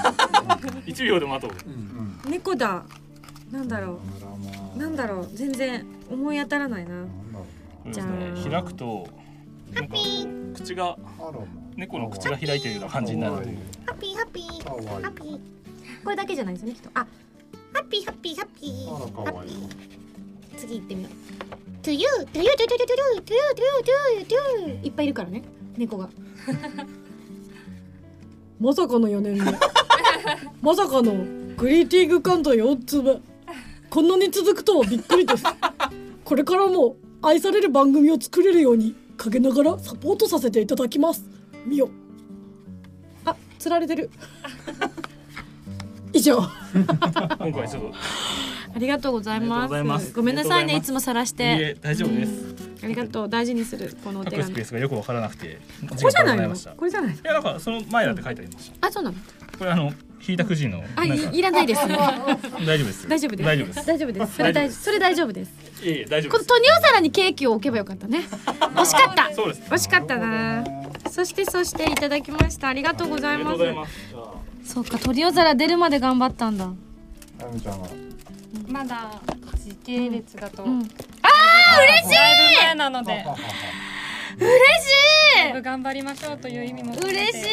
[0.85, 1.47] 一秒でも後。
[1.47, 2.31] でうん。
[2.31, 2.83] 猫だ。
[3.51, 3.99] なんだろ
[4.75, 4.79] う。
[4.79, 5.29] なんだろう。
[5.33, 7.05] 全然思い当たらないな。
[7.91, 9.07] じゃねあ開くと
[9.73, 9.95] なんか
[10.55, 10.97] 口が
[11.75, 13.57] 猫の口が開いてるような感じになるという。
[13.85, 14.63] ハッピーハッピー。
[15.01, 15.39] ハッピー。
[16.03, 16.89] これだけじゃないですねきっと。
[16.93, 16.99] あ
[17.73, 18.87] ハッピーハッピーハッピー。
[18.89, 18.95] ハ
[19.31, 19.69] ッピー。
[20.57, 21.13] 次行ってみよう。
[21.83, 23.91] to you to you to you to you to you to you to you to
[23.91, 25.43] you。to you いっぱいいるからね
[25.77, 26.09] 猫が。
[28.59, 29.43] まさかの4年目。
[30.61, 31.13] まさかの
[31.55, 33.21] グリーティング関東4つ目。
[33.89, 35.43] こんなに続くとはびっくりです。
[36.25, 41.25] これからも愛される番組を作れるように陰ながらサポートさせていただきます。
[41.65, 41.89] みよ。
[43.25, 44.09] あ釣られてる。
[46.13, 46.37] 以上。
[46.73, 47.93] 今回ちょっと。
[48.75, 50.13] ありがとうございます。
[50.13, 50.75] ごめんなさいね。
[50.75, 52.55] いつも晒しいいてえ大丈夫です。
[52.83, 53.29] ありがとう。
[53.29, 54.53] 大事にするこのお手紙。
[54.53, 58.87] ペースがよくわからなくてこれじゃないのこれじゃないのやなんかその前だって書いてありました。
[58.87, 59.15] あそうなの
[59.57, 59.91] これあの
[60.25, 61.29] 引いたくじのあなんか。
[61.31, 63.07] いいらないです大丈夫です大丈夫です。
[63.07, 63.87] 大丈夫です。
[63.87, 64.35] 大丈夫です。
[64.35, 65.51] それ大それ大丈夫です。
[65.83, 66.47] いえいえ大丈夫です。
[66.47, 68.19] このトニオ皿にケーキを置けばよかったね。
[68.19, 69.33] 惜しかった。
[69.33, 70.63] そうです惜しかったな。
[71.09, 72.67] そしてそしていただきました。
[72.69, 73.93] ありがとうございます。
[74.63, 74.73] す。
[74.73, 76.65] そうかトリオ皿出るまで頑張ったんだ。
[76.65, 77.87] あやめちゃんは
[78.67, 79.21] まだ
[79.63, 80.81] 時系列だと、うん。
[80.81, 82.15] ああ嬉し
[82.73, 82.77] い！
[82.77, 83.25] なので
[84.39, 84.49] 嬉
[85.37, 85.53] だい。
[85.53, 87.45] ぶ頑張りましょうという意味も嬉し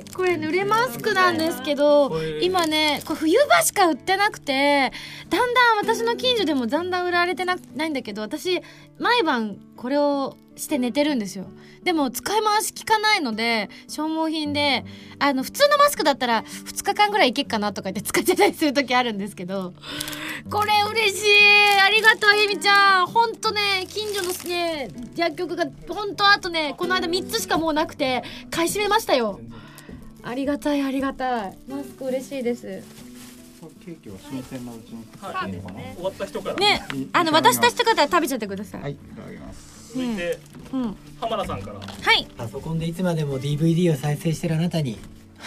[0.00, 0.12] い。
[0.14, 2.10] これ濡れマスクなんですけど
[2.40, 4.92] 今ねこれ冬場しか売ってなくて
[5.28, 8.60] だんだん私の近所でもだんだん売られてなないんだけど私
[8.98, 11.46] 毎晩これをして寝てるんですよ。
[11.84, 14.84] でも使い回し効かないので消耗品で
[15.18, 19.74] あの普通のマスクだったら2日間ぐらいいけっかなとか言って使ってたりする時あるんですけど
[20.50, 21.80] これ嬉しい。
[21.80, 23.06] ありがとうゆみちゃん。
[23.06, 29.40] ほんとね近所のね薬局がほんとあとねこの間3つしかもうなくて買い占めましたよ。
[30.22, 31.58] ありがたいありがたい。
[31.68, 32.82] マスク嬉しいです。
[33.84, 35.94] ケーキは新鮮なうちにそうですね。
[35.96, 36.56] 終わった人から。
[36.56, 40.38] ねあの私たちとか食べちゃってください、はいいただきます続いて
[40.72, 40.96] うん。
[41.20, 41.80] 浜田さんから。
[41.80, 42.26] はい。
[42.36, 44.98] パソコンでいつまでも DVD を再生してるあなたに。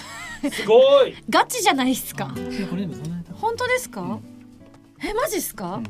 [0.52, 1.16] すごい。
[1.30, 2.34] ガチじゃないっすか。
[3.36, 4.20] 本当ですか、
[5.02, 5.82] えマジっすか、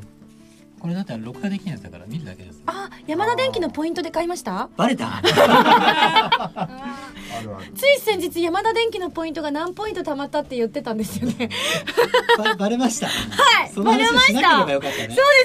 [0.80, 2.62] これだったら録画できないやつだから見るだけです。
[2.66, 4.68] あ山田電機のポイントで買いました？
[4.76, 5.20] バレた？
[7.76, 11.50] つい先日山田電機のポイントが何ポイント貯まったって言ってたんですよね。
[12.38, 13.08] ババレました。
[13.08, 13.12] は
[13.66, 14.58] いバレました。
[14.60, 14.80] そうで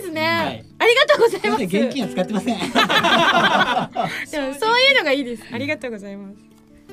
[0.03, 0.65] すね、はい。
[0.79, 1.63] ありがとうございます。
[1.63, 2.57] 現金は使ってません。
[4.31, 5.43] でもそういうのがいいです。
[5.51, 6.35] ありがとうございます。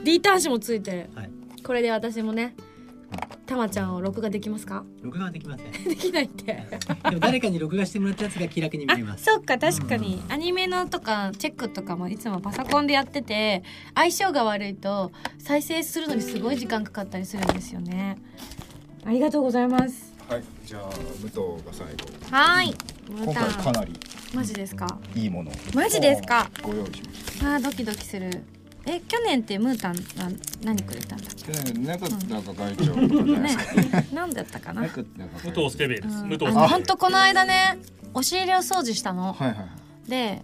[0.05, 1.31] D 端子もついて、はい。
[1.65, 2.55] これで私もね
[3.47, 4.85] たまちゃんを録画できますか？
[5.03, 5.73] 録画はできません。
[5.85, 6.45] できないって。
[7.05, 9.25] でも誰かに録画してもらったやつが気楽に見れます。
[9.25, 10.23] そっか確かに。
[10.29, 13.63] アニメのとかチェックとかもいつもパソコンでやってて
[13.95, 18.17] 相性が悪いと再生するのにすごい時間かかったりするんですよね。
[19.05, 20.13] ありがとうございます。
[20.29, 20.89] はいじゃあ
[21.21, 22.35] 武藤が最後。
[22.35, 22.75] はーい
[23.25, 23.93] 今回かなり。
[24.33, 24.99] マジですか？
[25.15, 26.51] いいものをマジですか？
[26.63, 28.45] ご用意しましあードキドキする
[28.85, 34.01] え去年ってムータンな何くれたんだった去年なかったか会長とかじないですか。
[34.01, 34.09] ね。
[34.13, 34.83] 何だったかな？
[34.83, 35.03] なか。
[35.45, 36.19] 武藤スケベです。
[36.19, 36.29] うん。
[36.29, 37.79] 武藤あの本当この間ね
[38.15, 39.33] 押し入れを掃除したの。
[39.33, 39.65] はいはいは
[40.07, 40.11] い。
[40.11, 40.43] で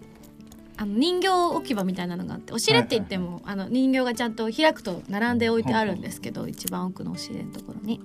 [0.76, 8.00] あの人形置き場みたいなのがあって押し入れって言っても、あの人形がちゃんと開くと並んで置いてあるんですけど、一番奥の押し入れのところに。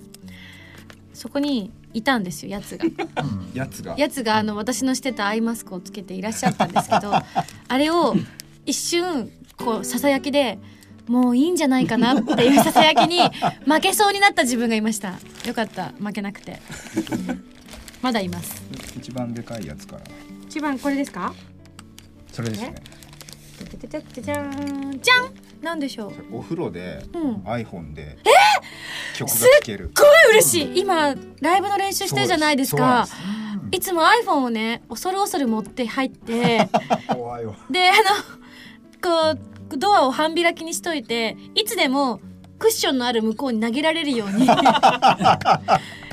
[1.13, 2.85] そこにいたんですよやつが。
[3.53, 3.95] やつが。
[3.95, 8.15] やつがあの私のしてたアイマスクをつけていらっしゃったんですけどあれを
[8.65, 10.57] 一瞬こうささやきで
[11.07, 13.19] もういいんじゃないかなっていうささやきに
[13.65, 15.15] 負けそうになった自分がいました。
[15.45, 15.91] よかった。
[15.99, 16.59] 負けなくて。
[18.01, 18.61] まだいます。
[18.97, 20.01] 一番でかいやつから。
[20.47, 21.33] 一番これですか？
[22.31, 22.75] それですね。
[23.69, 24.99] ててててじゃーん。
[25.01, 25.29] じゃん！
[25.63, 26.37] なんでしょう？
[26.37, 27.33] お風呂でうん。
[27.45, 28.17] iPhone で
[29.17, 29.91] 曲が聴ける。
[29.95, 30.79] すっごい嬉しい。
[30.79, 33.07] 今ライブの練習してるじゃないですか。
[33.71, 36.69] いつも iPhone をね恐る恐る持って入って
[37.07, 37.55] 怖いわ。
[37.71, 37.99] であの
[39.03, 42.21] こうドアを半開きにしといていつでも
[42.57, 44.47] クッションのある向こうに投げられるように。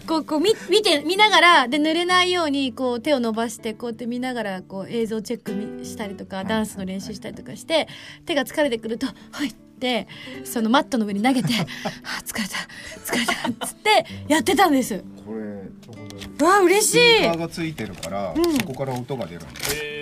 [0.07, 7.87] こうこう見見て見ながらで濡れないようにこう手を伸ばしてこうやって見ながらこう映像チェックみしたりとかダンスの練習したりとかして
[8.27, 10.09] 手が疲れてくると「はい」って
[10.43, 11.63] そのマットの上に投げて「は
[12.19, 12.57] あ疲れた
[13.05, 15.05] 疲れた」っつってやってたんです。
[15.25, 15.41] これ
[16.41, 18.59] うわ嬉しスピーいカーがついてるから、うん。
[18.59, 20.00] そこから音が出るんです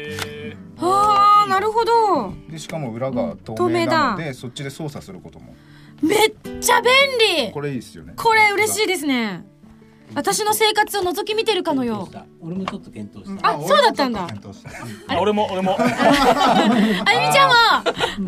[0.78, 2.32] へあーなるほど。
[2.48, 5.54] でしかも裏が透透明なので、そっちで操作することも。
[6.02, 6.92] めっちゃ便
[7.46, 7.52] 利。
[7.52, 8.12] これいいですよね。
[8.16, 9.44] これ嬉しいですね。
[10.14, 12.16] 私の生活を覗き見てるかのよう。
[12.40, 13.50] 俺もちょっと検討した。
[13.50, 14.26] あそうだったんだ。
[14.26, 14.70] 検討した。
[15.14, 15.76] あ俺も俺も。
[15.78, 15.90] あゆ
[17.26, 17.54] みちゃんも。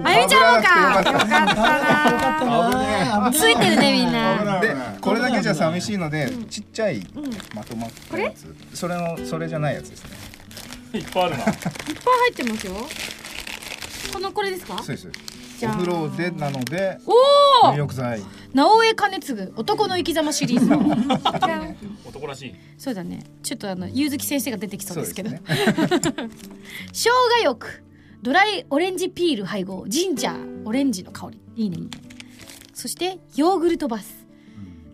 [0.06, 0.98] あゆみちゃんもか。
[0.98, 3.32] よかったな。
[3.32, 4.60] ついてるねみんな。
[4.60, 7.06] でこれだけじゃ寂しいので、ちっちゃい
[7.54, 10.10] まとまったやつ、それのそれじゃないやつですね
[10.94, 11.38] いっぱいあるな。
[11.38, 12.72] いっぱい入ってますよ。
[14.12, 14.78] このこれですか？
[14.78, 15.08] そうです。
[15.58, 15.74] じゃあ。
[15.74, 17.12] お風呂でなのでお
[17.68, 18.22] お入浴剤。
[18.52, 20.68] 直江兼次男の生き様シリーズ。
[22.08, 22.54] 男らしい。
[22.78, 23.22] そうだね。
[23.42, 25.30] ちょっとあの柚月先生が出てきそうですけど。
[25.30, 25.40] そう
[26.92, 27.10] 生姜
[27.44, 27.84] 浴。
[28.22, 29.84] ドライオレンジピール配合。
[29.88, 31.38] ジンジャーオレンジの香り。
[31.56, 31.76] いいね。
[31.76, 31.88] いいね
[32.74, 34.26] そしてヨーグルトバス。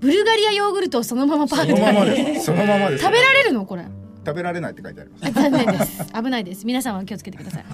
[0.01, 2.47] ブルガリアヨーグルトをそのままパーそのままでです。
[2.47, 3.03] そのままです。
[3.05, 3.65] 食べられるの？
[3.65, 3.85] これ
[4.27, 5.25] 食べられないって書いてあります。
[5.27, 6.05] あ残念です。
[6.13, 6.67] 危ないです。
[6.67, 7.65] 皆さんは気をつけてください。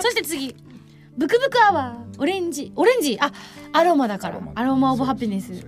[0.00, 0.54] そして次。
[1.16, 2.20] ブクブクアワー。
[2.20, 2.72] オレンジ。
[2.76, 3.16] オレンジ。
[3.20, 3.32] あ
[3.72, 4.40] アロマだから。
[4.54, 4.92] アロマ。
[4.92, 5.66] オブハピネス。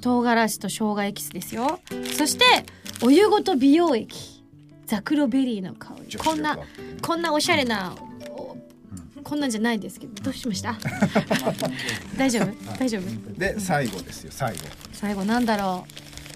[0.00, 1.80] 唐辛子と生姜エキスですよ。
[2.16, 2.44] そして
[3.02, 4.42] お湯ごと美容液。
[4.86, 6.16] ザクロベリーの香り。
[6.18, 6.58] こんな
[7.00, 7.94] こんなおしゃれな
[8.28, 8.56] お
[9.22, 10.22] こんなんじゃないですけど。
[10.22, 10.76] どうしました？
[12.18, 12.78] 大丈夫？
[12.78, 13.38] 大丈夫？
[13.38, 14.30] で最後ですよ。
[14.32, 14.58] 最後。
[14.92, 15.86] 最後なんだろ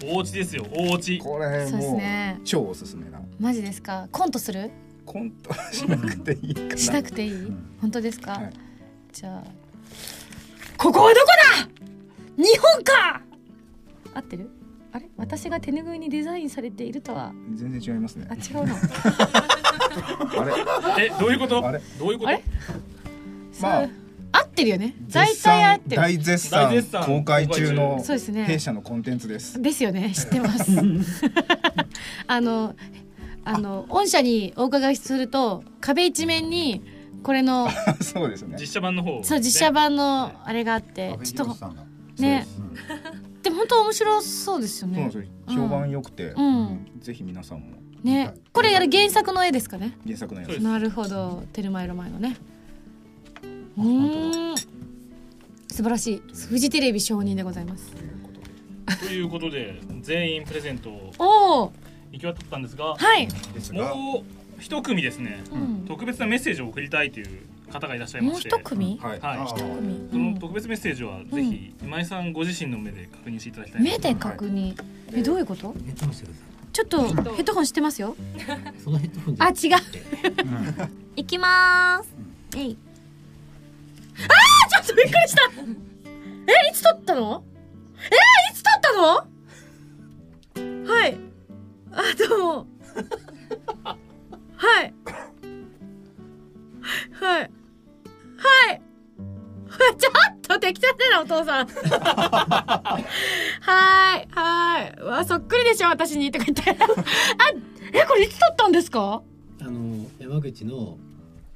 [0.05, 1.17] お家ですよお家。
[1.19, 2.39] これそうですもうね。
[2.43, 3.19] 超おすすめな。
[3.19, 4.07] うマジですか？
[4.11, 4.71] コントする？
[5.05, 7.33] コントしなくていいかなしなくていい、
[7.81, 8.53] 本当ですか、はい。
[9.11, 9.43] じゃあ
[10.77, 11.27] ここはどこ
[12.37, 12.43] だ？
[12.43, 13.21] 日本か！
[14.13, 14.49] 合ってる？
[14.91, 15.09] あれ？
[15.17, 17.33] 私が手ぬぐいにデザインされているとは？
[17.55, 18.27] 全然違いますね。
[18.29, 18.75] あ違うの。
[20.41, 20.45] あ
[20.97, 21.05] れ？
[21.07, 21.65] えどういうこと？
[21.67, 21.79] あれ？
[21.97, 22.29] どういうこと？
[22.29, 22.43] あれ？
[23.61, 23.87] まあ
[24.31, 24.95] 合ってるよね。
[25.07, 25.95] 大絶賛体合ってる。
[26.01, 27.03] 大絶大絶賛。
[27.03, 28.43] 賛公開中のそうですね。
[28.45, 29.61] 弊社のコンテンツです。
[29.61, 30.11] ですよね。
[30.13, 30.71] 知ってます。
[32.27, 32.75] あの
[33.43, 36.83] あの御社にお伺いすると壁一面に
[37.23, 37.67] これの
[38.01, 38.57] そうですね。
[38.59, 39.23] 実写版の方。
[39.23, 41.67] そう実写版のあれがあってちょっと
[42.21, 42.45] ね。
[43.41, 45.09] でも本当面白そうですよね。
[45.47, 46.85] 評判良くてうん。
[46.99, 48.33] ぜひ皆さんもね。
[48.51, 49.97] これやる原作の絵ですかね。
[50.05, 50.63] 原作のやつそうです。
[50.67, 51.43] なるほど。
[51.53, 52.35] テルマエロマエのね
[53.79, 54.55] うーん
[55.71, 56.21] 素晴らしい。
[56.33, 57.93] フジテレビ承認でございます。
[58.99, 61.71] ということで全員プレゼントを
[62.11, 63.27] 行き渡ったんですがはい。
[63.71, 64.23] もう
[64.59, 65.85] 一組ですね、うん。
[65.87, 67.27] 特別なメッセージを送りたいという
[67.71, 68.99] 方がいらっしゃいまもうして一組？
[69.01, 69.19] はい。
[69.21, 69.45] はい。
[69.45, 70.09] 一組。
[70.11, 74.75] その特別メッセージはぜひ今井さんご自身の目で確認していただきたいな目で確認。
[75.13, 75.73] えどういうこと？
[75.85, 76.41] ヘッドホンしてくださ
[76.73, 78.15] ちょっとヘッドホンしてますよ。
[78.37, 80.89] いそのヘッドホンじゃあ違う。
[81.15, 82.15] いきまーす。
[82.57, 82.77] えい
[84.27, 85.41] あーちょっとびっくりした。
[86.47, 87.43] えいつ撮ったの？
[87.97, 88.07] え
[88.51, 89.27] いつ撮ったの？
[90.87, 91.17] はい。
[91.91, 92.67] あどうも。
[94.55, 94.93] はい。
[97.11, 97.41] はい。
[97.41, 98.81] はい。
[99.97, 100.13] ちょっ
[100.47, 101.67] と適当だなお父さん。
[101.67, 104.27] はーい。
[104.31, 105.03] はーい。
[105.03, 106.71] わそっくりでしょ私にとか言って。
[106.71, 106.75] あ
[107.93, 109.21] えこれいつ撮ったんですか？
[109.61, 110.97] あの山口の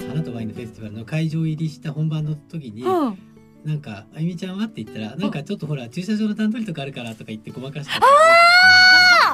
[0.07, 3.17] 花とワインのフェスティバルの会場入りした本番の時に、うん。
[3.63, 7.97] なんかあゆみちゃんはって言ったらなんかちょっとほら駐車場の段取りとかあるからとか言ってごまかしてあ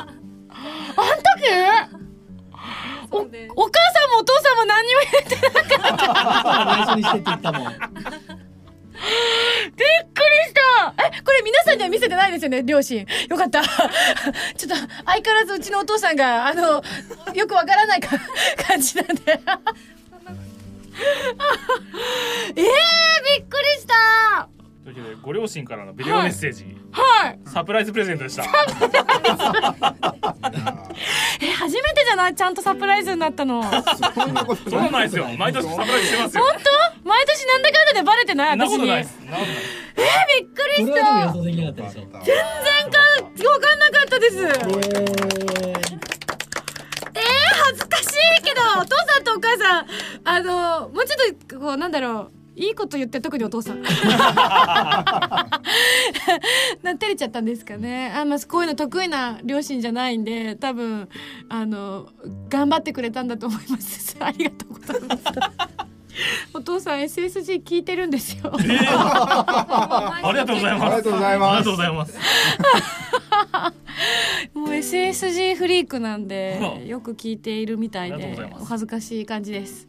[0.03, 1.99] ん時
[3.11, 5.35] おお母さんもお父さんも何にも言って
[6.65, 7.51] 内緒にしてって言った。
[7.51, 7.85] も んびっくり
[9.73, 10.93] した。
[11.07, 13.07] えこれ皆さんには見せてないですよね両親。
[13.29, 13.63] よかった。
[13.63, 16.83] ちょっと相変わらずうちのお父さんがあの
[17.33, 18.09] よくわからないか
[18.67, 19.39] 感じなんで
[20.99, 22.65] えー、びっ
[23.47, 24.47] くりした。
[24.83, 27.39] というわけでご両親からのビデオメッセージ、はい。
[27.45, 28.43] サプライズプレゼントでした。
[31.41, 32.35] え初めてじゃない？
[32.35, 33.61] ちゃんとサプライズになったの。
[33.63, 35.03] 本当そんなことない。
[35.03, 35.25] ですよ。
[35.37, 36.43] 毎年サプライズしてますよ。
[37.03, 38.57] 毎年なんだかんだでバレてない？
[38.57, 38.89] 私に？
[38.89, 41.79] えー、びっくりこした全然か
[43.49, 44.35] わかんなかったです。
[44.37, 44.47] え
[47.15, 47.25] えー、
[47.65, 48.03] 恥ずかし
[48.39, 49.85] いけどお父さんとお母さん
[50.39, 53.81] あのもうちょっとこうなんだろういいこと言って特にお父さん。
[56.83, 58.11] な照れちゃったんですかね。
[58.13, 61.07] あんまこういうの得意な両親じゃないんで多分
[61.47, 62.09] あの
[62.49, 64.17] 頑張ってくれたんだと思います。
[64.19, 65.23] ありがとうございます。
[66.53, 68.51] お父さん SSG 聞いてるんですよ。
[68.53, 70.83] ありがとうございます。
[70.83, 71.51] ありがとうございます。
[71.55, 72.13] ありがとうございます。
[74.53, 76.27] もう SSG フリークなんあ。
[76.27, 78.63] でよく聞いているみたいでありがとうございます。
[78.63, 79.87] お恥ずかしい感じです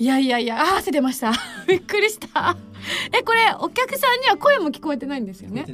[0.00, 1.30] いやいやいやあー汗出ました。
[1.68, 2.56] びっくりした。
[3.12, 5.66] えこれお客さんには声も聞こえてないんですよね。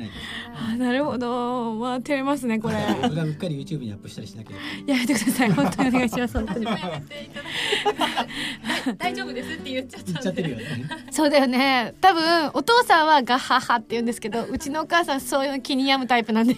[0.52, 1.74] あーなるほど。
[1.74, 2.74] まあ照れますねこれ。
[3.02, 4.64] 僕がうっかり YouTube にアップしたりしなければ。
[4.94, 5.52] やめてください。
[5.52, 6.66] 本当にお願いします本当に。
[8.98, 10.12] 大丈夫ですって言っちゃったんで。
[10.12, 10.64] 言っちゃってるよね
[11.12, 11.94] そうだよね。
[12.00, 16.54] 多分お父さんはガッハッハって言うんですけどうちのお母さんそういうの気に病むタイプなんで。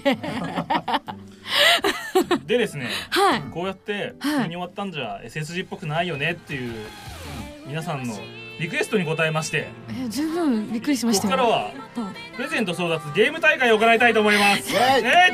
[2.46, 3.42] でですねはい。
[3.52, 4.38] こうやってはい。
[4.44, 6.72] 急に終わったんじゃ SSG っぽくないよねっていう
[7.68, 8.14] 皆さんの
[8.58, 11.36] リクエストに応えましてえ十分びっくりしましたよ。
[11.36, 14.72] ここからはうんプレゼント争奪ゲーム大会を行いたいと思います。
[14.74, 15.32] え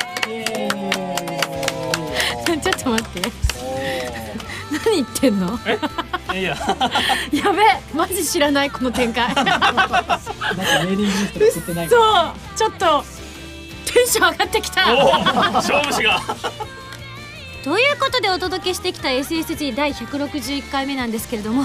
[2.58, 3.30] ちょっと待って。
[4.84, 5.58] 何言ってんの？
[6.34, 6.56] いいや。
[7.32, 7.62] やべ
[7.94, 9.34] マジ知らないこの展開。
[9.34, 11.88] だってメーリングリスト作ってない。
[11.88, 13.04] かそらうちょっと
[13.92, 14.92] テンション上がってきた。
[14.94, 15.12] お
[15.52, 16.20] 勝負師が。
[17.62, 21.64] ということでお届けしてきた SSG 第161回目なんですけれども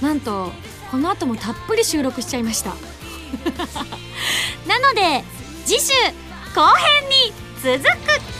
[0.00, 0.52] なんと
[0.90, 2.74] この後もたっぷり収録しちゃいました。
[4.66, 5.24] なので
[5.64, 5.92] 次週
[6.54, 7.32] 後編に
[7.62, 8.39] 続く